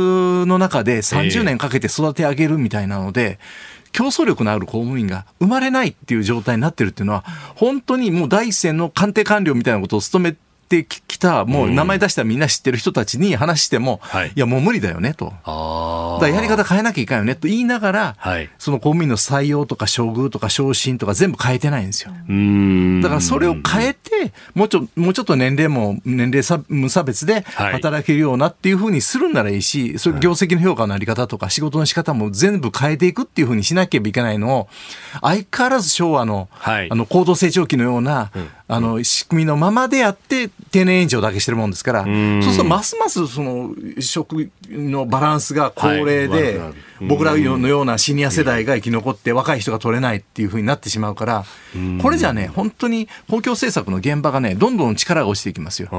[0.45, 3.39] の中で30年かけて育て上げるみたいなので、
[3.91, 7.23] 競争力のある公務員が生まれないっていう状態になってるっていうのは、
[7.55, 10.39] 本当にもう第一線の官邸官僚みたいなことを務めて
[10.83, 14.31] きた、もう名前出したらみんな知ってる人たちに話しても、うん、い。
[14.35, 15.33] や、もう無理だよねと。
[16.21, 22.11] だやり方変えなきゃいかんよねと言いながら、はい、その公務員の採用とか処遇とか昇進とか全部変えてないんですよ。
[23.01, 34.69] だからそれを変えて、でもうちょもうちょっと年齢も年齢差無差別で働けるようなっていうふうにするんならいいし、それ業績の評価のあり方とか仕事の仕方も全部変えていくっていうふうにしなければいけないのを
[35.21, 46.73] 相変わらず昭和の,、あの高度成長期のような、うんあの仕組みのままでやって定年延長だけしてるもんですから、そうするとますますその職のバランスが高齢で、はい、
[47.05, 51.43] 僕らのようなシニア世代が生き残って若い人が取れないっていうふうになってしまうから、
[52.01, 55.89] これじゃね、本当に公共政策の現場がね、どんどん力が落ちていきますよ。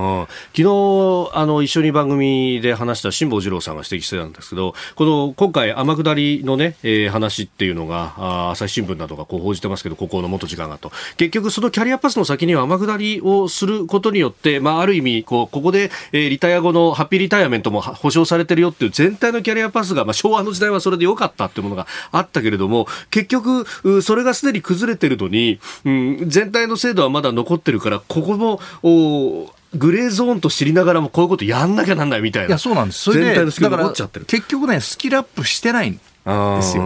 [0.56, 10.90] 昨日あの一緒に番組で話した辛坊治郎さんが指摘してたんですけど、この今回天下りのね、えー、話っていうのがあ朝日新聞などがこう報じてますけど、ここの元時間がと。
[11.18, 23.66] 結局そのキャリアパスの先には天下りをすることによって、まあ、ある意味こう、ここで、えー、リタイア後のハッピーリタイアメントも保証されてるよっていう全体のキャリアパスが、まあ、昭和の時代はそれで良かったっていうものがあったけれども、結局、
[24.02, 32.48] それがすでに崩れてるのに、うん、全体の制度はまだ残ってるから、ここも、おグレーゾーンと知りながらもこういうことやんなきゃなんないみたいな。
[32.48, 33.00] いや、そうなんです。
[33.04, 34.26] それで、全体のスキルがっちゃってる。
[34.26, 36.84] 結局ね、スキルアップしてないですよ、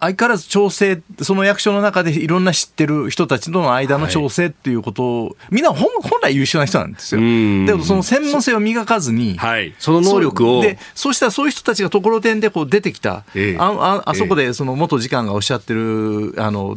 [0.00, 7.20] 相変わらず調整、その役所の中でいろんな知ってる人たちとの間の調整っていうことを、はい、みんな本本来優秀な人なんですよ。
[7.20, 10.62] でもその専門性を磨かずに、はい、その能力を。
[10.62, 16.76] で、そうしたらそういう人たちがところてんでこう出てきた、えあああそこでその元次官がおっしゃってる、あの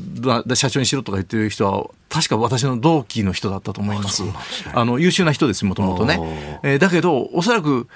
[0.56, 4.24] 社長にしろとか言ってる人は、確か私の同期の人だったと思います。
[4.24, 4.34] あ、ね、
[4.74, 6.60] あの優秀な人です、もともとね。
[6.64, 7.88] えー、だけど、おそらく、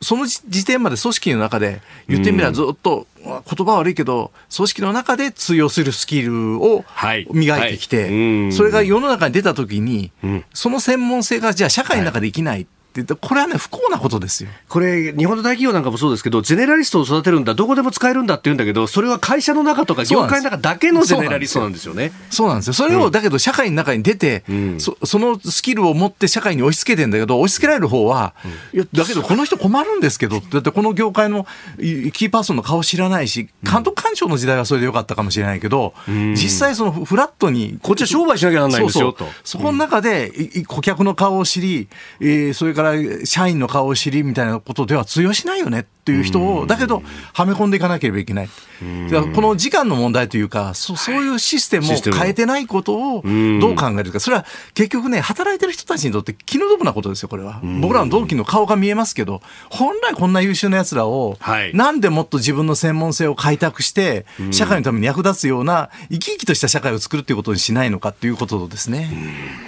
[0.00, 6.84] その時点まで組織の中で言ってみればずっと言葉悪いけど組織の中で通用するスキルを
[7.32, 8.08] 磨いてきて
[8.52, 10.12] それが世の中に出た時に
[10.54, 12.66] その専門性がじゃあ社会の中で生きない
[13.04, 14.50] ってこれはね、不幸なことですよ。
[14.68, 22.12] これ、日本の大企業なんかもそうですけど、ゼネラリストを育てるんだ、どこでも使えるんだって言うんだけど、それは会社の中とか業界の中だけのゼネラリストなんですよね。
[22.30, 22.72] そうなんですよ。
[22.72, 31.46] それを、だけど社会の中に出て、うん、そ、そのスキルを持って社会に押し付けてんだけど、押し付けられる方は、うん、いや、だけどこの人困るんですけど、だってこの業界の
[31.78, 39.26] キーパーソンの顔知らないし、監督官庁の時代はそれでよかったかもしれないけど、うん、実際そのフラットに、こっちは商売しなきゃならないんですよと。
[39.44, 40.32] そこの中で、
[40.66, 41.88] 顧客の顔を知り、
[42.20, 42.87] えー、それから
[43.24, 47.02] 社員の顔を知りみたいなことでは通用しないよねっていう人を、だけど、
[47.34, 48.48] はめ込んでいかなければいけない。
[48.48, 53.22] この時間の問題というか、そそういうシステムを変えてないことを
[53.60, 57.60] どう考えるか、それは結局ね、働いてる人たちにとって気の毒なことですよ、これは。
[57.80, 61.38] 僕らの同期の顔が見えますけど、本来こんな優秀な奴らを、
[61.74, 69.67] なんでもっと自分の専門性を開拓して、社会のために役立つような、生き生きとした社会を作るっていうことにしないのかっていうことですね。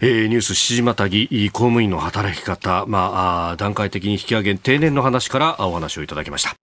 [0.00, 6.54] えー、ニュース7時またぎ公務員の働き方、まあ、段階的に引き上げ定年の話からお話をいただきました。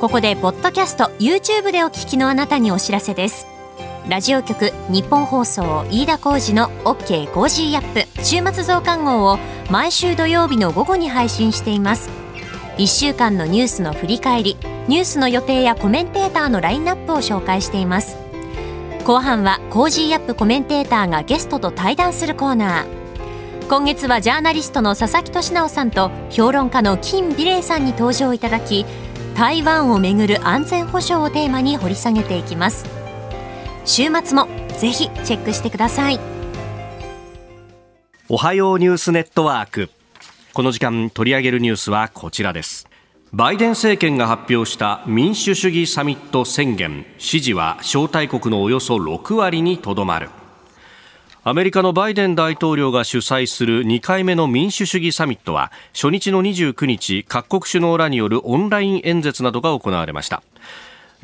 [0.00, 3.46] ここでポッドキャスト YouTube でお聞きのあなたにお知らせです。
[4.08, 9.38] ラジオ局日本放送飯田浩司の OK コージーアップ週末増刊号を
[9.70, 12.10] 毎週土曜日の午後に配信しています。
[12.76, 18.25] 1週間のニュースの振り返りニュースの予定やコメンテーターのラインナップを紹介しています。
[19.06, 23.68] 後半はコージーアップコメンテーターがゲストと対談するコーナー。
[23.68, 28.84] 今月はジャーナリストの佐々木俊尚さんと評論家の金美齢さんに登場いただき
[29.36, 32.84] 台湾をめぐる安全保障をテーマに掘り下げていきます。
[33.84, 36.18] 週末もぜひチェックしてください。
[38.28, 39.88] おはようニュースネットワーク。
[40.52, 42.85] この時間取り上げるニュースはこちらです。
[43.32, 47.04] バイデン政権が発表した民主主義サミット宣言。
[47.18, 50.30] 支持は招待国のおよそ6割にとどまる。
[51.42, 60.42] アメリカのバイデン大統領が主催する2回目の民主主義サミットは初日の29日各国首脳らによるオンライン演説などが行われました。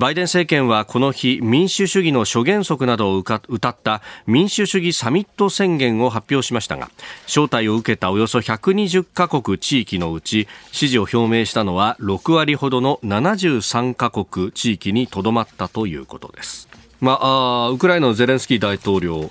[0.02, 3.36] バイデン政権はこの日民主主義の諸原則などを歌
[3.68, 6.90] った民主主義サミット宣言を発表しましたが
[7.26, 16.68] 招待を受けたおよそ120カ国地域のうち支持を表明したのは6割ほどの73カ国地域にとどまったということです。
[17.00, 19.30] まあ、ウクライナのゼレンスキー大統領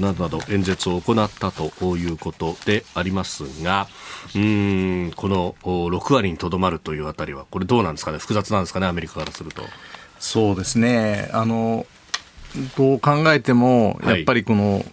[0.00, 3.88] などなど演説を行ったということでありますが
[4.34, 8.18] うんこの6割にとどまるというあたりはこれどうなんですかね？
[8.18, 8.86] 複雑なんですかね？
[8.86, 9.62] アメリカからすると。
[10.18, 11.30] そうですね。
[11.32, 11.86] あの
[12.76, 14.84] どう考えてもやっぱりこの、はい、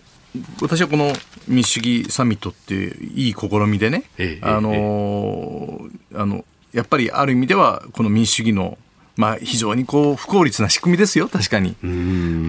[0.61, 1.13] 私はこの
[1.47, 8.77] 民主主義サミットっていういい試みでね、ええ、あの、え、あのやっぱりある意味ではこの民主主義の
[9.17, 11.75] まあ、非常にこう不効率な仕組みですよ、確かに。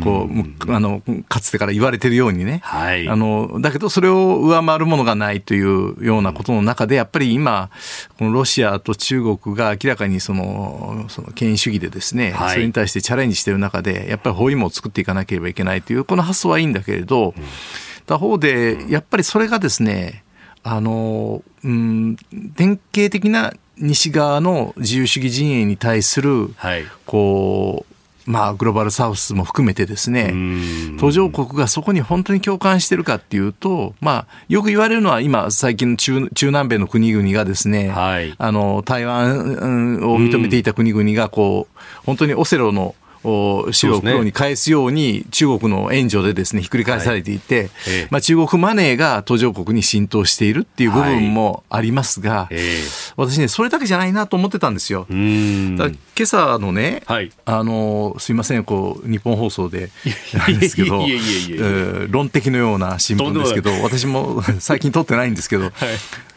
[0.03, 0.29] こ
[0.67, 7.71] うあのかつてから言われてるようにね、はい、あのだけど、それを上回るものがないというようなことの中で、やっぱり今、
[8.19, 17.45] このロシアと中国が明らかにそのその権威主義でですね、はい、それに対してチャレンジしている中で、やっぱり包囲網を作っていかなければいけないという、この発想はいいんだけれど、うん、
[18.07, 20.25] 他方で、やっぱりそれがですね、
[20.65, 22.17] あの、うん、
[22.57, 27.97] 典型的な西側の自由主義陣営に対する、はい、こう、
[28.31, 30.35] まあ、グローバルサウスも含めてですね、
[30.99, 42.97] 途上国がそこに本当に共感してるかっていうと、まあ、よく言われるのは今、最近の中中南米の国々がですね、はい、あの、台湾を認めていた国々が、こう、本当にオセロの
[43.73, 47.69] 白を黒に返すように中国の援助でですねひっくり返されていて、はい。
[48.11, 52.57] まあ、中国マネーが途上国に浸透しているっていう部分もありますが、はい、
[53.17, 55.07] 私ねそれだけじゃないなと思ってたんですよ。
[55.09, 59.91] 今朝のね、はい、あのすいませんこう日本放送で
[60.33, 61.05] なんですけど
[62.09, 65.73] 論的のような新聞ですけど私も 最近撮ってないんですけど、はい。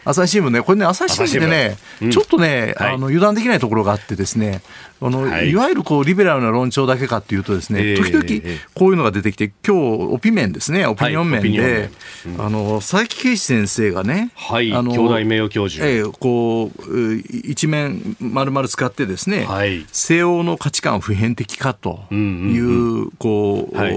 [0.06, 4.62] 朝日新聞ね、これね、朝日新聞でね、うん、ちょっとね、はい、あの油断できないところがあってですね、
[5.02, 11.90] あの、はい、いわゆるこうリベラルな論調だけかっていうとですね、時々こういうのが出てきて、今日オピ面ですね、オピニオン面で、はい
[12.26, 17.16] うん、あの佐伯啓史先生がね、はい、あの兄弟名誉教授、えー、こう
[17.50, 23.94] 一面丸々使ってですね、はい、西欧の価値観普遍的かという、うんうん、こう、はい、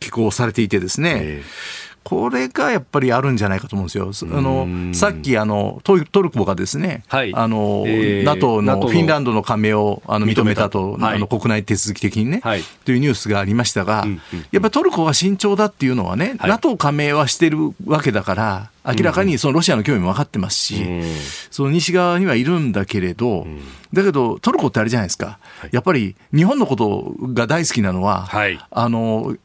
[0.00, 1.18] 寄稿されていてですね。
[1.22, 4.12] えーこれがやっぱりあるんじゃないかと思うんですよ。
[4.32, 14.18] あのさっきあのトルコがですね、はい、あの、えー、NATO のフィンランドの加盟をあの認めたと、はい、あの国内手続き的にね、はい、というニュースがありましたが、うんうん、
[14.52, 21.02] やっぱりトルコが慎重だっていうのはね、はい、NATO 加盟はしてるわけだから、明らかにそのロシアの興味も分かってますし、うん、
[21.50, 23.60] その西側にはいるんだけれど、うん、
[23.92, 25.40] だけどトルコってあれじゃないですか、
[25.72, 28.28] やっぱり日本のことが大好きなのは、
[28.70, 29.36] あの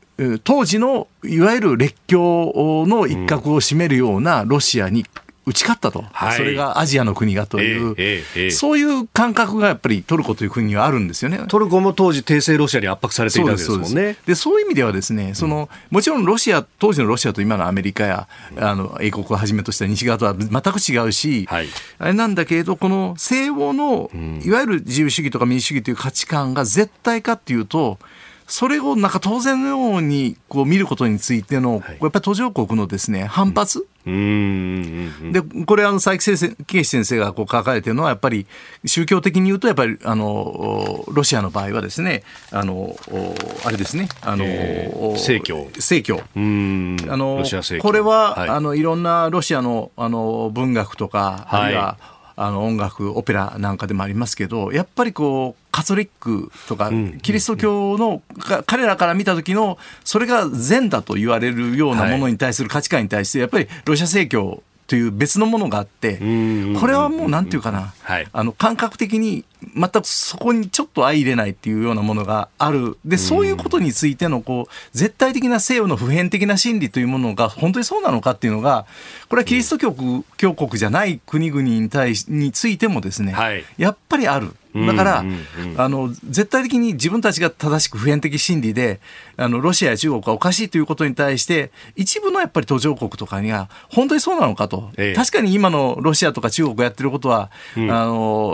[0.44, 5.06] 当時のいわゆる列強の一角を占めるようなロシアに
[5.44, 11.40] 打ち勝ったと、はい、それがアジアの国がという、えええ、そういう感覚がやっぱりトルコという国にはあるんですよね。
[11.48, 14.18] トルコも当時、帝政ロシアに圧迫されていたわけですもんね。
[14.28, 24.12] でそういう意味ではですね、そのもちろんロシア、当時のロシアと今のアメリカや、あの英国をはじめとした西側とは全く違うし、はい、あれなんだけれど、この西欧の
[24.46, 27.98] いわゆる自由主義とか民主主義という価値観が絶対かっていうと、
[28.52, 38.46] それをなんか当然のようにこう見ることについての、やっぱり途上国のですね反発、でこれあの佐伯先生先生がこう書かれてるのはやっぱり
[38.86, 42.94] 宗教的に言うとやっぱりあのロシアの場合はですねあの
[43.64, 44.46] あれですねあの、
[45.18, 45.70] 正教。
[45.80, 46.18] 正教。
[46.18, 47.46] あの
[47.82, 51.98] これは、はい、あのいろんなロシアのあの文学とか、あるいは
[52.36, 56.92] あの音楽オペラなんかでもありますけどやっぱりこうカトリックとか
[57.22, 58.22] キリスト教の
[58.66, 67.94] 彼らから見た時のそれが善だと言われるようなものに対する価値観に対してやっぱりロシア正教という別のものがあって、これはもうなんていうかな、
[68.34, 72.98] あの感覚的に全くそこにちょっと相入れないっていうようなものがある。
[73.06, 78.86] で、そういうことについてのこう、絶対的な西洋の普遍的な真理というものが本当にそうなのかっていうのが、
[79.30, 84.54] これはキリスト教国教国じゃない国々に対しについてもですね、はい、やっぱりある。
[84.74, 85.26] だから、
[85.78, 89.00] あの絶対的に自分たちが正しく普遍的真理で
[89.38, 98.52] あのロシアや中国がおかしいということに対して一部のやっぱり途上国とかには本当にそうなのかと、ええ、確かに今のロシアとか中国がやってることは、うん、あの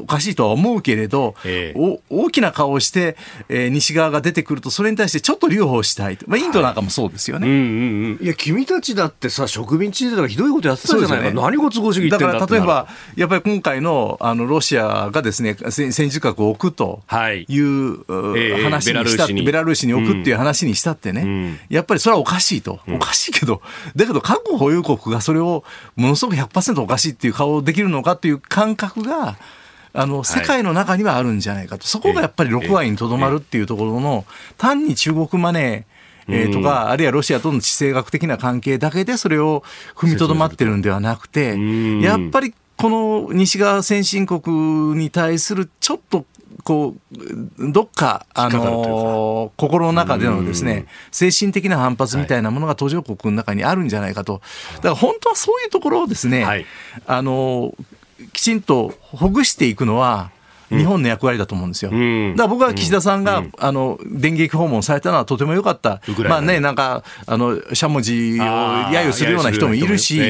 [0.00, 1.74] おかしいとは思うけれど、え、
[2.10, 3.16] 大きな顔をして、
[3.48, 17.58] えー、西側が出てくるとそれに対してちょっと留保したいまあ、インドなんかもそうですよね、はいうんうんうん、いや君たちだってさ植民地時代とかひどいことやってたじゃないか、ね、何ご都合主義だから例えばやっぱり今回のあのロシアがですね戦時核を置くとい。
[17.60, 19.92] う、はい話にしたって、ベラルーシに。
[19.94, 23.62] 置くっていう話にしたってね、うん、やっぱりそれはおかしいと、おかしいけど、
[23.94, 25.64] だけど核保有国がそれを
[25.96, 29.36] ものすごく100%おかしいっていう顔できるのかっていう感覚が、
[29.94, 34.24] あの世界の中にはあるんじゃないかと、そこがやっぱり6割にとどまるっていうところの、
[34.56, 41.58] 単に中国マネー、えー、とか、あるいはロシアとの地政学的な関係だけでそれを踏みとどまってるんではなくて、
[42.00, 44.42] やっぱりこの西側先進国
[44.96, 46.26] に対するちょっと
[46.64, 54.42] こう、どっか、あの心の中でのですね、精神的な反発みたいなものが途上国の中にあるんじゃないかと。
[54.76, 56.66] だから本当はそういうところをですね、はい、
[57.06, 57.72] あの
[58.32, 60.32] きちんとほぐしていくのは、
[60.76, 61.90] 日本の役割だと思うんですよ。
[61.90, 66.00] だから僕は岸田さんが、あの電撃訪問されたのはとても良かった。
[66.28, 70.20] まあね、なんかあのしゃもじを揶揄するような人もいるし、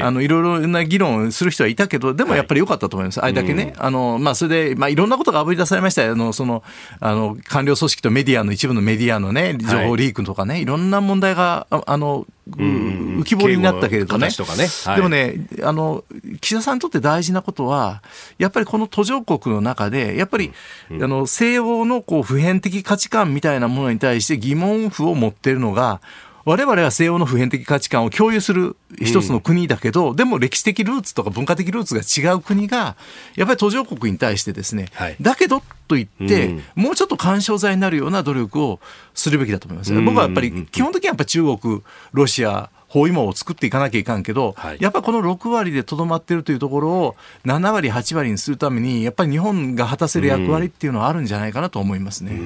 [0.00, 3.20] あのいろいろな議論する人はいたけど、でもやっぱり良かったと思います。
[3.20, 6.62] あれだけね、あのまあそれでまあいろんなことがあぶり出されましたあのその
[7.00, 14.66] あの官僚組織とメディアの一部のメディアのね情報リークとかね、い、ろんな問題があの浮き彫りになったけれどね、ね。
[14.84, 16.04] はい、でもねあの、
[16.40, 18.02] 岸田さんにとって大事なことは、
[18.38, 20.52] やっぱりこの途上国の中で、やっぱり、
[20.90, 26.00] うん、あの西欧のこう普遍的価値観みたいなものに対して疑問符を持っているのが、
[26.44, 32.96] 我々は西欧の普遍的価値観を共有する一つの国だけど、うん、でも歴史的ルーツとか文化的ルーツが違う国が、
[33.36, 38.80] やっぱり途上国に対してですね、はい、だけどと言って、うん、もうちょっと干渉剤になるような努力を
[39.14, 39.92] するべきだと思います。
[40.00, 41.82] 僕はやっぱり基本的にはやっぱ中国、
[42.12, 47.16] ロシア、包囲網を作っていかなきゃいかんけど、はい、やっぱりこの6割でとどまっているというところを
[47.46, 52.38] 7割、8割にするために、やっぱり日本が果たせる役割っていうのはあるんじゃないかなと思いますね。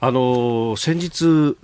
[0.00, 1.56] あの先日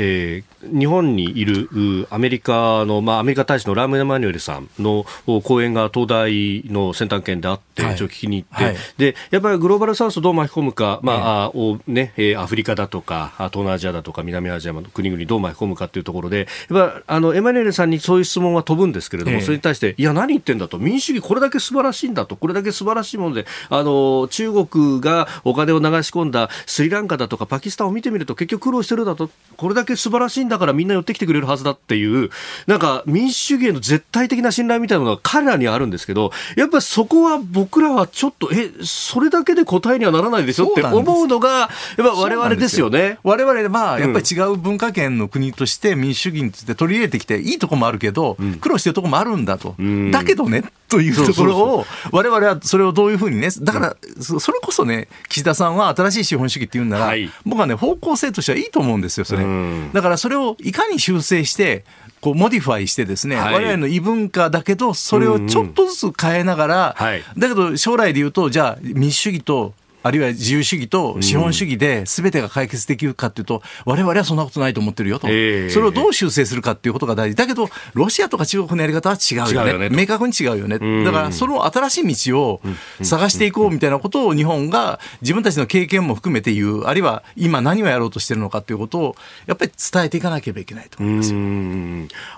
[0.00, 1.68] えー、日本にいる
[2.10, 5.04] アメリカの、まあ、アメリカ大使のラーム・エマニュエルさんの
[5.42, 11.12] 講演が東大の先端県であって、はい、聞きに行って、はい、でやっぱりグローバルサウスどう巻き込むか、ま
[11.46, 20.78] あ、えー、ね、アフリカだとか東南アジアだとか南アジアの国々どう巻き込むかというところでやっぱあのエマニュエルさんにそういう質問は飛ぶんですけれども、えー、それに対していや何言ってんだと。
[20.78, 22.36] 民主主義これだけ素晴らしいんだと。
[22.36, 29.30] これだけ素晴らしいものであの中国がお金を流し込んだスリランカだとかパキスタンを見てみると結局苦労してるだと。
[29.56, 32.30] これだけけ素晴らしいんだからみんな寄ってきてくれるはずだっていう、
[32.66, 43.18] なんか民主主義への絶対的な信頼みたいなのが彼らにあるんですけど、やっぱりそこは僕らはちょっと、え、それだけで答えにはならないでしょって思うのが、やっぱ我々ですよね。
[43.22, 49.74] 我々、まあ、やっぱり違う文化圏の国として民主主義について取り入れてきて、いいとこもあるけど、苦労してるとこもあるんだと。
[50.10, 57.14] だけどね、というところを、我々はそれをどういうふうにね、だから、それこそね、岸田さんは新しい資本主義って言うんなら、
[57.44, 59.44] 僕はね、方向性としてはいいと思うんですよ、それ。
[59.92, 61.84] だからそれをいかに修正して、
[62.20, 66.96] こう modify してですね、はい、我々の異文化だけど、それをちょっとずつ変えながら、
[67.36, 69.72] だけど将来で言うと、じゃあ民主主義と
[70.02, 82.60] あるいは自由主義と資本主義で全てが解決できるかというと、我々はそんなことないと思ってるよと、それをどう修正するかということが大事、だけど、ロシアとか中国のやり方は違うよね、よね明確に違うよね、だからその新しい道を
[83.02, 91.32] 探していこうみたいなことを日本が自分たちの経験も含めて言う、あるいは今、何をやろうとしてるのかということを、やっぱり伝えていかなければいけないと思います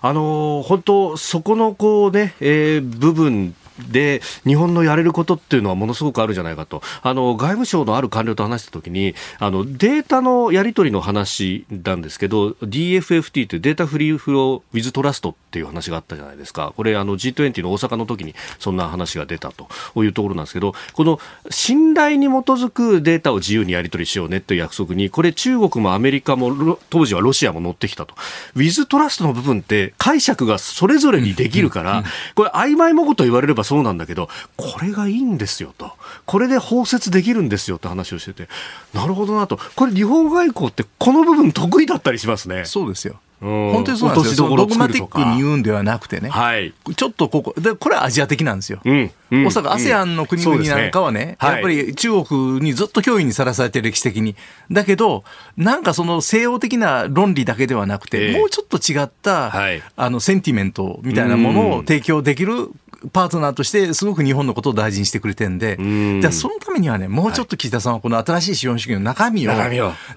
[0.03, 3.55] あの本当、そこのこうね、えー、部分
[3.91, 6.83] で日本のやれることっていうのはものすごくあるんじゃないかと。
[7.03, 16.72] あの外務省のある官僚と話したときにあのデータのやり取りの話なんですけど DFFT というデータフリーフロー・ウィズ・トラストっていう話があったじゃないですか。
[16.76, 19.68] これあの G20 の大阪の時にそんな話が出たと。
[20.05, 21.18] いうところなんですけどこの
[21.51, 28.14] 信頼に基づくデータを自由にやり取りしようねという約束にこれ中国もアメリカも当時はロシアも乗ってきたと。
[28.55, 32.05] ウィズ・トラストの部分って解釈がそれぞれにできるから
[32.35, 35.93] これ曖昧もごと言われればそうなんだけど、これがいいんですよと。
[36.27, 38.49] これで包摂できるんですよって話をしてて、
[38.93, 39.61] なるほどなと。
[39.77, 42.64] これ日本外交ってこの部分得意だったりしますね。
[42.64, 43.21] そうですよ。
[43.41, 44.55] 本当にそうなんですよ。
[44.55, 46.29] ドグマティックに言うんではなくてね。
[46.29, 46.75] はい。
[46.95, 48.81] ちょっとここ、で、これはアジア的なんですよ。
[48.85, 49.11] うん。
[49.31, 54.37] うん、おそらく ASEAN の国々なんかはね、うん、やっぱり中国にずっと脅威にさらされて歴史的に。
[54.71, 55.25] だけど、
[55.57, 62.71] なんかその西洋的な論理だけではなくて、えー、もうちょっと違った、はい、あの、センティメントみたいなものを提供できる
[63.12, 65.76] パートナーとしてすごく日本のことを大事にしてくれてんで、
[66.20, 69.53] じゃそのためにはね、もうちょっと岸田さんはこの新しい資本主義の中身を、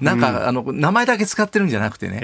[0.02, 2.20] なんか、あの、名前だけ使ってるんじゃなくてね、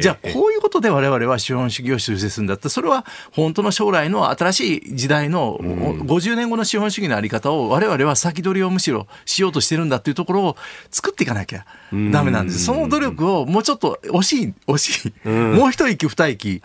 [0.00, 10.56] じゃあこういうことで我々は資本主義を修正するんだって、それは本当の将来の新しい時代の50年後の資本主義のあり方を我々は先取りをむしろしようとしてるんだっていうところを
[10.90, 11.64] 作っていかなきゃ
[12.12, 12.64] ダメなんです。
[12.64, 16.60] その努力をもうちょっと惜しい、惜しい、もう一息二息、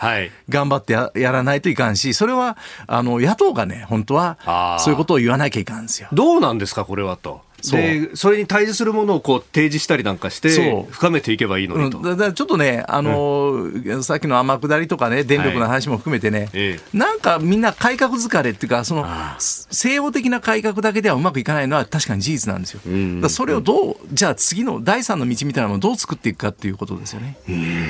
[0.50, 2.58] 頑張ってやらないといかんし、それは、
[2.88, 6.10] あの、野党がね、本当は、そういうことを言わなきゃいかんですよ。
[6.12, 7.42] どうなんですか、これはと。
[7.62, 19.06] でそれに対峙するものをこう提示したりなんかして深めていけばいいのにと、うん、だちょっとね、あのーうん、さっきの天下りとかね電力の話も含めてね、はいなんかみんな改革疲れっていうかその
[19.40, 27.38] 西洋的な改革だけではうまくいかないのは確かに事実なんですよ、うん、だそれをどうじゃあ次の第三の道みたいなものをどう作っていくかっていうことですよね。
[27.48, 27.86] うん。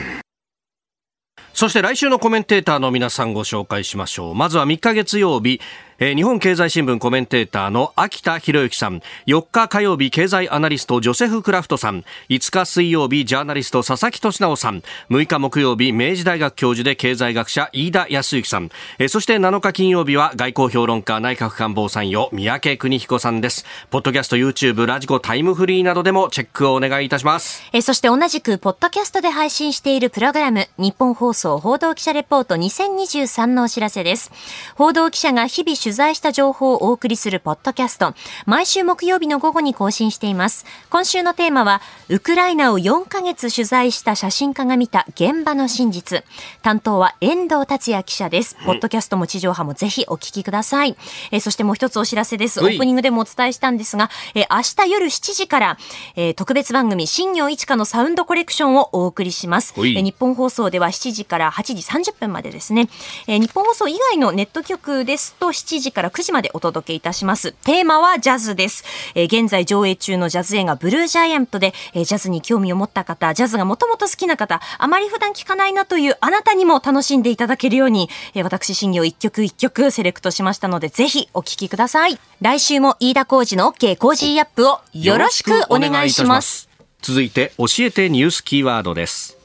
[1.54, 4.36] そして来週のコメンテーターの皆さんご紹介しましょう。
[4.36, 5.60] まずは3日月曜日、
[6.02, 9.02] えー、日本経済新聞コメンテーターの秋田博之さん。
[9.28, 12.06] 4日火曜日経済アナリストジョセフ・クラフトさん。
[12.30, 14.82] 5日水曜日ジャーナリスト佐々木俊直さん。
[15.10, 23.66] 6日木曜日明治大学教授で経済学者飯田康之さん、えー、そして7日金曜日は外交評論家内閣官房参与三宅邦彦さんです。
[23.90, 27.62] ポッドキャスト YouTube ラジコタイムフリーなどでもチェックをお願いいたします。
[27.74, 34.32] えー、そして同じくポッドキャストで配信しているプログラム日本放送報道記者レポート2023のお知らせです。
[34.76, 38.14] 報道記者が日々取材した情報をお送りするポッドキャスト。
[38.46, 40.66] 毎週木曜日の午後に更新しています。
[40.92, 46.24] 今週のテーマは、ウクライナを4ヶ月取材した写真家が見た現場の真実。
[46.62, 48.56] 担当は遠藤達也記者です。
[48.68, 50.96] ポッドキャストも地上波もぜひお聞きください。
[51.32, 52.60] えそしてもう一つお知らせです。
[52.60, 55.78] オープニングでもお伝えしたんですが、え明日夜7時から、
[56.16, 59.74] え特別番組、新行市佳のサウンドコレクションをお送りします。
[59.76, 62.90] えニッポン放送では7時から8時30分までですね。
[63.26, 67.54] えニッポン放送以外のネット局ですと7時から9時までお届けいたします。
[67.64, 68.84] テーマはジャズです。
[69.16, 82.20] えー、現在上映中のジャズ映画 BLUE GIANT で、えー、ジャズに興味を持った方、ジャズがもともと好きな方、あまり普段聞かないなというあなたにも楽しんでいただけるように、えー、私、新行一曲一曲セレクトしましたので、ぜひお聴きください。
[82.42, 86.70] 来週も飯田浩二の OK コージーアップをよろしくお願いします。
[87.02, 89.38] 続いて教えてニュースキーワードです。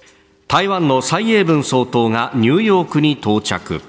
[0.48, 3.80] 台湾の蔡英文総統がニューヨークに到着。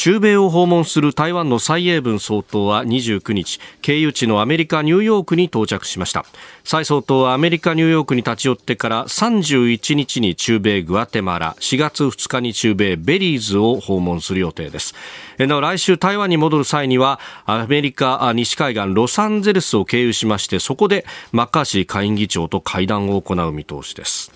[0.00, 6.24] 中米を訪問する台湾の蔡英文総統は29日経由地のアメリカ・ニューヨークに到着しました。
[6.64, 14.94] 蔡総統はアメリカ・ニューヨークに立ち寄ってから31日に中米グアテマラ4月2日に中米ベリーズを訪問する予定です。
[15.36, 24.32] なお来週台湾に戻る際にはアメリカ西海岸ロサンゼルスを経由しましてそこでマッカーシー下院議長と会談を行う見通しです。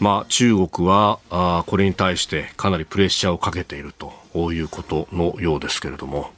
[0.00, 4.21] まあ、中国はあこれに対してかなりプレッシャーをかけていると。
[4.34, 6.30] いうことのようですけれども。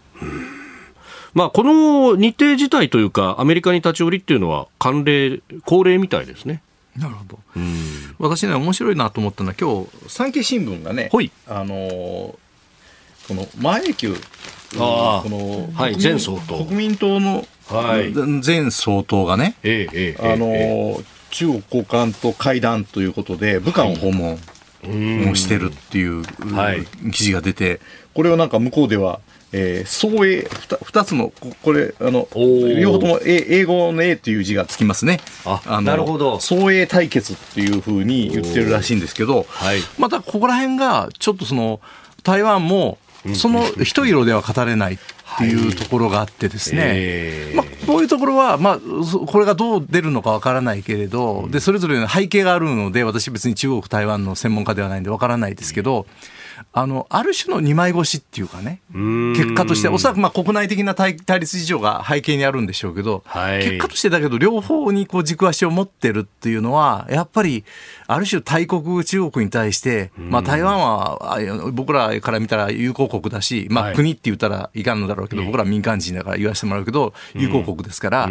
[1.33, 6.63] まあ、この日程自体というか、アメリカに立ち寄りっていうのは、慣例、恒例みたいですね。
[6.97, 7.39] なるほど。
[8.19, 11.75] 私ね、面白いなと思ったのは、今日、産経新聞がね、はい、あの
[13.27, 14.15] この馬英九、
[14.79, 16.65] あこの、はい、前総統。
[16.65, 18.13] 国民党の、はい、
[18.45, 24.39] 前総統がね、ええあの、ええ中国高官と会談ということで武漢を訪問
[25.30, 26.22] をしてるっていう、
[26.55, 27.80] はい、記事が出て
[28.14, 29.20] これをなんか向こうでは
[29.57, 30.49] えー、総英
[30.82, 31.32] 二つの
[31.62, 35.20] これあの両方とも英語の A という字がつきますね。
[35.45, 36.41] あなるほど。
[36.41, 41.80] 総英対決っていうふうに言ってるらしいんですけど、はい、またここら辺がちょっとその
[42.24, 42.99] 台湾も
[43.32, 44.99] その一色では語れないっ
[45.39, 46.91] ていうところがあってですね、はい。
[46.95, 48.79] えー、まあ、こういうところは、まあ、
[49.27, 56.07] これがどう出るのかわからないけれど、でそれぞれの背景があるので私別に中国台湾の専門家ではないんでわからないですけど、
[56.77, 67.64] あの、ある種の二枚越しっていうかね、結果として、おそらくまあ国内的な対立事情が背景にあるんでしょうけど、はい、結果としてだけど、両方にこう軸足を持ってるっていうのは、やっぱり、
[68.09, 78.29] ある種大国中国に対して、まあ台湾は僕らから見たら友好国だし、まあ国って言ったらいかんのだろうけど、僕ら民間人だから言わせてもらうけど、友好国ですから、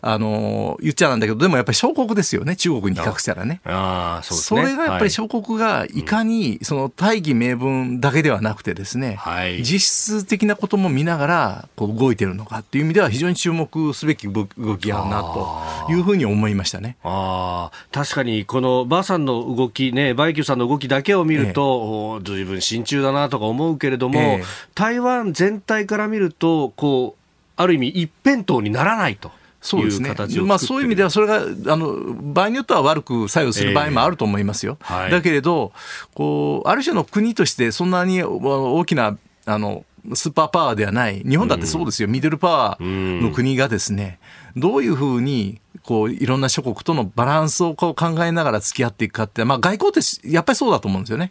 [0.00, 3.60] あの、言っちゃなんだけど、でもやっぱり小国ですよね、中国に比較したらね。
[3.64, 16.96] あそうそれがやっぱり小国がいかに、その大義名分だけではなくてですね、はい、実質的なことも見ながらこう動いてるのかっていう意味では非常に注目すべき動きやなというふうに思いましたね。
[17.04, 24.42] あ確かにこのバーさんの動きねバイキューさんの動きだけを見ると、ええ、随分親中だなとか思うけれども、え、
[24.74, 27.22] 台湾全体から見るとこう
[27.56, 29.30] ある意味一辺倒にならないと。
[29.60, 30.14] そうですね。
[30.42, 34.78] まあそういう意味ではそれがあの場合によっては悪く作用する場合もあると思いますよ。
[34.80, 35.72] えーはい、だけれど
[36.14, 39.84] こうある種の国としてそんなに大きなあの
[40.14, 41.20] スーパーパワーではない。
[41.20, 44.18] 日本だってそうですよ、うん、ミドルパワーの国がですね、
[44.56, 51.28] どういうふうにこういろんな諸国とのバランスをこう考えながら付き合っていくかって、まあ、外交ってやっぱりそうだと思うんですよね。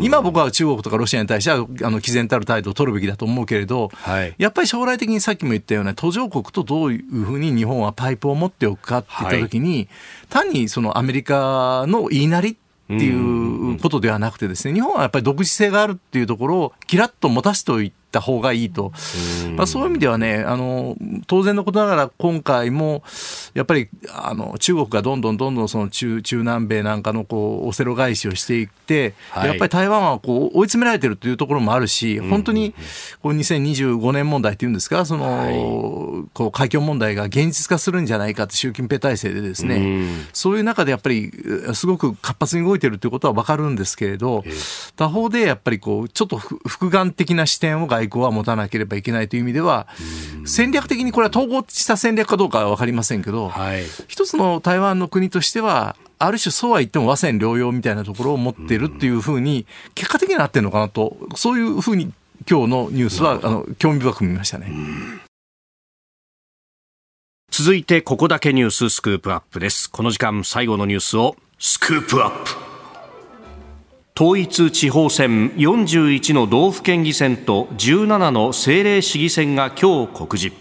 [0.00, 9.88] 今僕は中国とかロシアに対してはあの毅然たる態度を取るべきだと思うけれど、はい、やっぱり将来的にさっきも言ったような途上国とどういうふうに日本はパイプを持っておくかっていったときに、はい、
[10.30, 12.56] 単にそのアメリカの言いなりっ
[12.86, 18.92] ていうことではなくてですね、日本はやっぱり独自性があるっていうところをキラッと持たせておいて、た方がいいと、
[19.56, 20.96] まあ、そういう意味ではねあの
[21.26, 23.02] 当然のことながら今回も
[23.54, 32.72] やっぱりあの中国がどんどんどんどんその中中南米なんかのこうオセロ返しをしていって、はい、やっぱり台湾はこう追い詰められてるというところもあるし本当に
[33.22, 35.54] こう2025年問題っていうんですかその、はい、
[36.32, 41.30] こう海峡問題が現実化するんじゃないかって習近平体制でですねそういう中でやっぱり
[41.74, 44.44] すごく活発に動いてるということは分かるんですけれど
[44.96, 49.88] 他方でやっぱりこうちょっと複眼的な視点を外外交は持たなければいけないという意味では、
[50.44, 62.12] 戦略的にこれは統合した戦略かどうかは分かりませんけど、はい、一つの台湾の国としては、ある種そうは言っても和戦両用みたいなところを持ってるっていうふうに、結果的になってるのかなと、そういうふうに
[62.48, 64.72] 今日のニュースはあの興味深く見ましたね。
[67.50, 69.90] 続いてここだけニューススクープアップです。
[69.90, 72.67] この時間最後のニュースをスクープアップ
[74.20, 80.56] 統一地方選41の道府県議選と17の政令市議選が今日告示。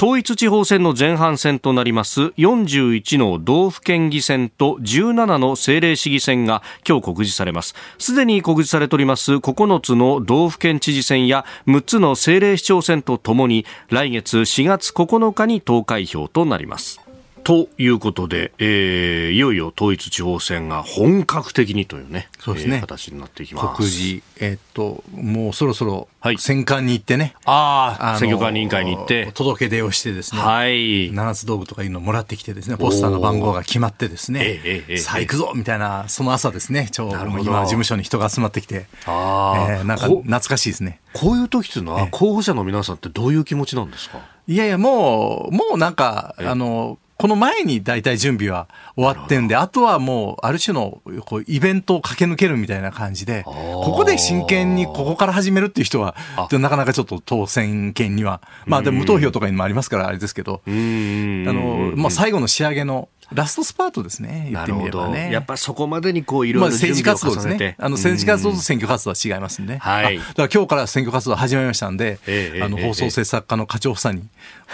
[0.00, 7.74] 統一地方選の前半戦となります41の道府県議選と17の政令市議選が今日告示されます。
[7.98, 17.01] すでに告示されております9つの道府県知事選や6つの政令市長選とともに来月4月9日に投開票となります。
[17.44, 23.66] ということで、えー、いよいよ統一地方選が本格的にというね、そうですね、えー、形になっていきます。
[23.68, 41.00] 告示、えー、っと、もうそろそろ、選管に行ってね、ああ、選挙管理委員会に行って、届け出をしてですね、はい、七つ道具とかいうのをもらってきてですね、ポスターの番号が決まってですね、えー、さあ行くぞみたいな、その朝ですね、ちょうど今、事務所に人が集まってきて、あえー、なんか懐かしいですね。
[41.12, 44.20] こういう時っていうのは、候補者の皆さんってどういう気持ちなんですか？
[44.46, 48.66] いやいや、もう、もうなんか、あの、この前に大体準備は
[48.96, 56.16] 終わってんで、あとはもう、ある種のこうイベントを駆け抜けるみたいな感じで、ここで真剣にここから始めるっていう人は、
[56.50, 65.30] なかなかちょっと当選権には、まあでも無投票とかにもありますからあれですけど、あの、まあ最後の仕上げの、ラストスパートですね、言ってみればね。
[65.32, 67.76] やっぱそこまでにこういろいろ政治活動ですね。
[67.78, 69.78] あの政治活動と選挙活動は違いますんで。
[69.78, 70.18] はい。
[70.18, 74.28] だから今日から選挙活動始まりましたんで、えー、あの放送制作家の課長夫妻に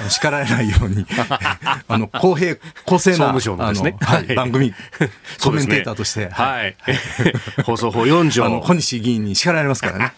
[0.09, 1.05] 叱られないように、
[1.89, 4.73] あの公平公正な、ね、はい、番組
[5.43, 6.77] コメンテーターとして、はい、
[7.65, 8.45] 放送法4条。
[8.45, 10.13] あの小西議員に叱られますからね。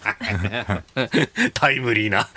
[1.54, 2.28] タイムリーな。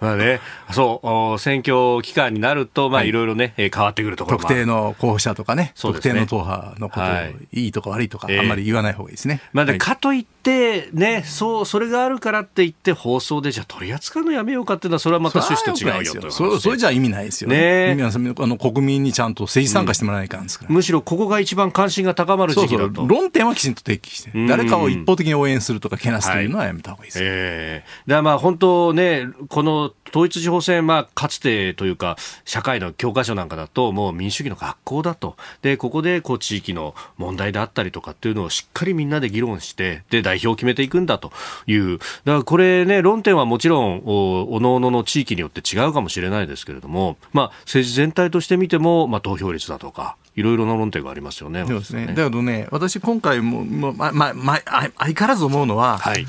[0.00, 0.40] まあね、
[0.72, 4.11] そう選挙期間になるとまあいろいろね変わってくる。
[4.12, 5.72] るところ特定の候補者とかね、ね。
[5.76, 9.40] 特定の党派のことを、はい、いいとか悪いとか、あんまり言わない方がいいですね。
[9.52, 17.94] まあ、でかといって、ね、そう、それがあるからって言って、放送でじゃ取り扱うのやめようかっていうのは、それはまた趣旨と違うよとそそれじゃ意味ないですよね。
[17.94, 18.04] ね。
[18.04, 18.10] あ
[18.46, 23.06] の国民にちゃんと政治参加してもらわないかんですから、うん、むしろここが一番関心が高まる時期だと。
[23.06, 27.84] 論点はきちんと提起して、誰かを一方的に応援するとか、けなすというのはやめた方がいいです、はい、え。
[28.06, 35.36] ー、だまあ本当ね、この統一地方選、まあ、かつてというか、社会の教科書なんかだと、もう民主主義の学校だと。
[35.62, 41.32] で、ここで、こう、地域の問題であったりとかっていうのをしっかりみんなで議論して、で、代表を決めていくんだと
[41.66, 41.98] いう。
[41.98, 51.64] だからこれね、論点はもちろん、お、おのおのの地域によって違うかもしれないですけれども、まあ、政治全体として見ても、まあ、投票率だとか、いろいろな論点がありますよね。
[51.66, 52.06] そうですね。
[52.06, 56.26] だけどね、私今回も、ま、ま、ま、相変わらず思うのは、はい。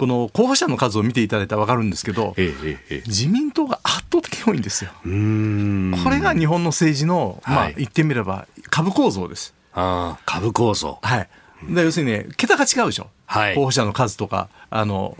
[0.00, 4.92] この候補者の数を見ていただいたら分かるんですけど、えええ、自民党が圧倒的に多いんですよ。
[5.02, 9.52] これが日本の政治の、まあ、言ってみれば株構造です。
[9.74, 10.98] あ株構造。
[11.02, 11.28] はい。
[11.68, 13.08] 要するにね、桁が違うでしょ。
[13.30, 15.16] はい、候補者の数とか、あの、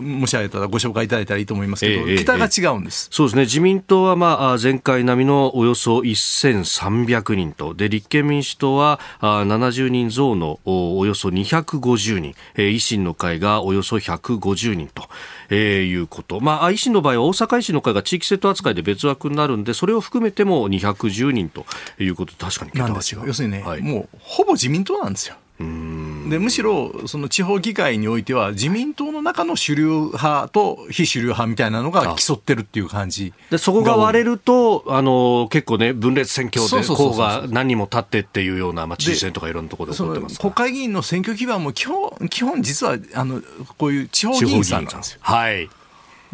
[0.00, 3.06] もしあれたらご紹介いただいたらいいと思いますけど、え桁が違うんです。
[3.12, 3.42] そうですね。
[3.42, 15.04] 自民党は、まあ、前回並みのおよそ1300人と、で、立憲民主党はあ70人増のおよそ250人、えー、維新の会がおよそ150人と、
[15.48, 16.40] えー、いうこと。
[16.40, 21.66] まあ、維新の場合は大阪維新の会が地域セット扱いで別枠になるんで、それを含めても210人と
[22.00, 23.28] いうこと確かに桁が違う。
[23.28, 25.36] 要するにね、はい、もうほぼ自民党なんですよ。
[25.58, 43.40] でむしろその地方議会においては自民党の中の主流派と非主流派みたいなのが競ってるっていう感じでそこが割れるとあの結構ね分裂選挙で候補が何人も立ってっていうような、まあ、知事選とかいろんなところで起こってます国会議員の選挙基盤も基本基本実はあの
[43.78, 45.18] こういう地方議員さんなんですよ。
[45.22, 45.68] はい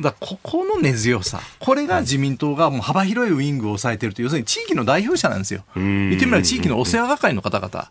[0.00, 5.64] だここの根強さ、これが自民党がもう幅広いウイングを抑えているという、要するに地域の代表者なんですよ。
[5.74, 7.90] 言ってみれば地域のお世話係の方々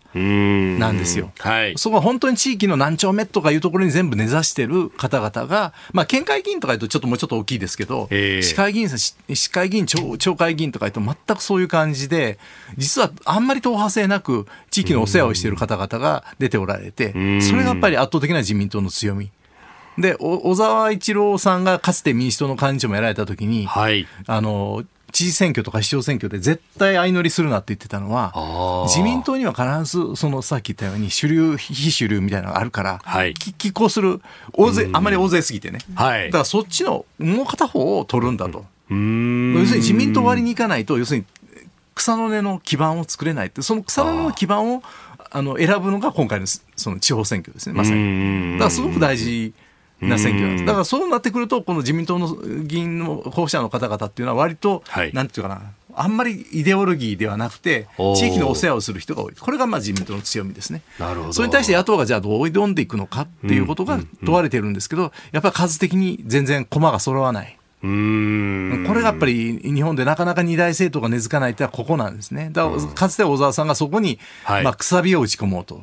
[0.78, 1.32] なんですよ。
[1.40, 12.40] はい、そこは本当に地域の何丁目とかいうところに全部根ざしている方々が、まあ、県会議員とかいうとちょっともうちょっと大きいですけど、市会議員、市会議員町、町会議員とかいうと全くそういう感じで、
[12.78, 19.32] 実はあんまり党派性なく、地域のお世話をしている方々が出ておられて、それがやっぱり圧倒的な自民党の強み。
[20.00, 28.34] で、小沢一郎さんがかつて民主党の幹事長もやられたときに、はい、あの、知事選挙とか市長選挙で絶対相乗りするなって言ってたのは、
[28.88, 34.22] 自民党には必ず、そのさっき言ったように、主流、非主流みたいなのがあるから、はい、拮抗する、
[34.54, 35.80] 大勢、あまり大勢すぎてね。
[35.96, 38.66] はい、だからそっちのもう片方を取るんだと。
[38.90, 41.26] 要するに自民党割りに行かないと、要するに
[41.96, 44.84] 草の根の基盤を作れないって、その草の根の基盤を
[45.32, 48.54] あの選ぶのが今回のその地方選挙ですね、まさに。
[48.54, 49.54] だからすごく大事。
[50.02, 50.66] な選挙なんです。
[50.66, 55.62] だからそうなってくると、この自民党の議員の候補者の方々っていうのは割と、はい、なんていうかな、
[55.96, 59.34] あんまりイデオロギーではなくて、地域のお世話をする人が多い。
[59.34, 60.82] これがまあ自民党の強みですね。
[60.98, 61.34] なるほど。
[61.34, 67.59] それに対して野党がじゃあどう挑んでいくのかっていうことが問われてるんですけど、やっぱり数的に全然駒が揃わない。
[67.82, 68.86] うん。
[68.88, 72.50] これがやっぱり日本でなかなか二大政党が根付かないってのはここなんですね。
[72.52, 75.76] だからかつて小沢さんがそこに、はい、まあ、くさびを打ち込もうと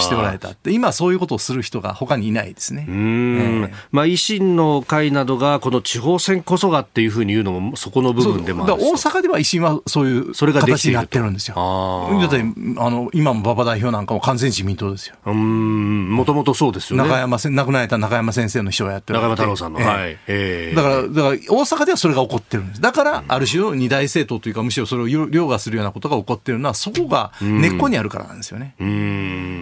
[0.00, 2.86] しておられたって今そういうことをする人が他にいないですね。
[2.88, 11.54] うん、えー、まあ、維新の会などがこの地方選こそがっていうふうに言うのもそこの部分でもある大阪では維新はそういう形になってるんですよ。
[11.56, 12.40] だって
[12.78, 15.16] あの今も馬場代表なんかも完全自民党ですよ。
[15.26, 16.10] うん。
[16.10, 17.08] もともとそうですよね。
[17.08, 19.18] 中山亡くなられた中山先生の秘書をやってる。
[19.18, 22.80] 中山太郎さんの、えー、はい、えー、だからだから大阪ではそれが起こってるんです。
[22.80, 28.74] だから、ある種の二大政党というか、むしろそれを凌駕するようなことが起こってるのは、そこが根っこにあるからなんですよね。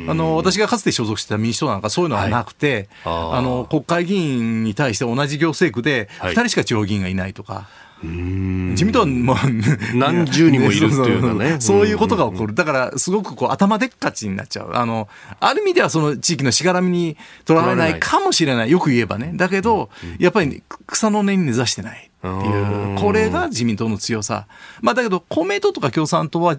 [0.09, 9.37] あの、私がかつて所属してた民主党なんかそういうのはなくて、はい、あの、国会議員に対して同じ行政区で2人しか地方議員がいないとか、はい自民党はもう
[9.97, 11.57] 何十人もいるっていうかね。
[11.61, 12.55] そういうことが起こる。
[12.55, 14.73] だからすごくこう頭でっかちになっちゃう。
[14.75, 15.09] あの
[15.41, 17.17] ある意味ではその地域のしがらみに
[17.47, 18.71] とらわれないかもしれない。
[18.71, 19.33] よく言えばね。
[19.35, 19.89] だけど、
[20.19, 24.47] やっぱり草の根に根ざしてないっていうこれが自民党の強さ、
[24.81, 26.59] まあ、だけど公明党とか共産党は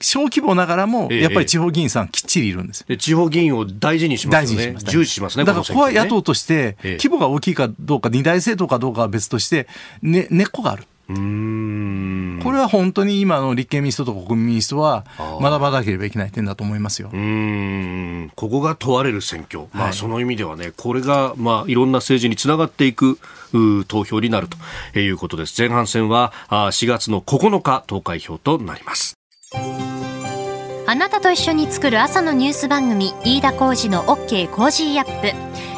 [0.00, 4.76] 小規模ながらもやっぱり地方議員さんきっちりいるんです、ええ、地方議員を大事にしますよね。
[4.84, 9.68] 重視しますねだからここは野党として規模が大きいかどうか二大政党かどうかは別として、
[10.02, 10.82] ね、根っこがある。
[10.82, 15.06] うんこれは本当に今の立憲民主党と国民民主党は
[15.40, 17.10] 学ばなければいけない点だと思いますよ。
[17.12, 18.30] うん。
[18.36, 23.18] ここが問われる選挙、まあ、その意味ではね、これが、まあ、いろんな政治につながっていく
[23.88, 24.48] 投票になる
[24.92, 25.54] ということです。
[25.58, 29.16] 前半戦は4月の9日投開票となります。
[30.86, 35.77] あなたと一緒に作る朝のニュース番組飯田浩二の OK コージーアップ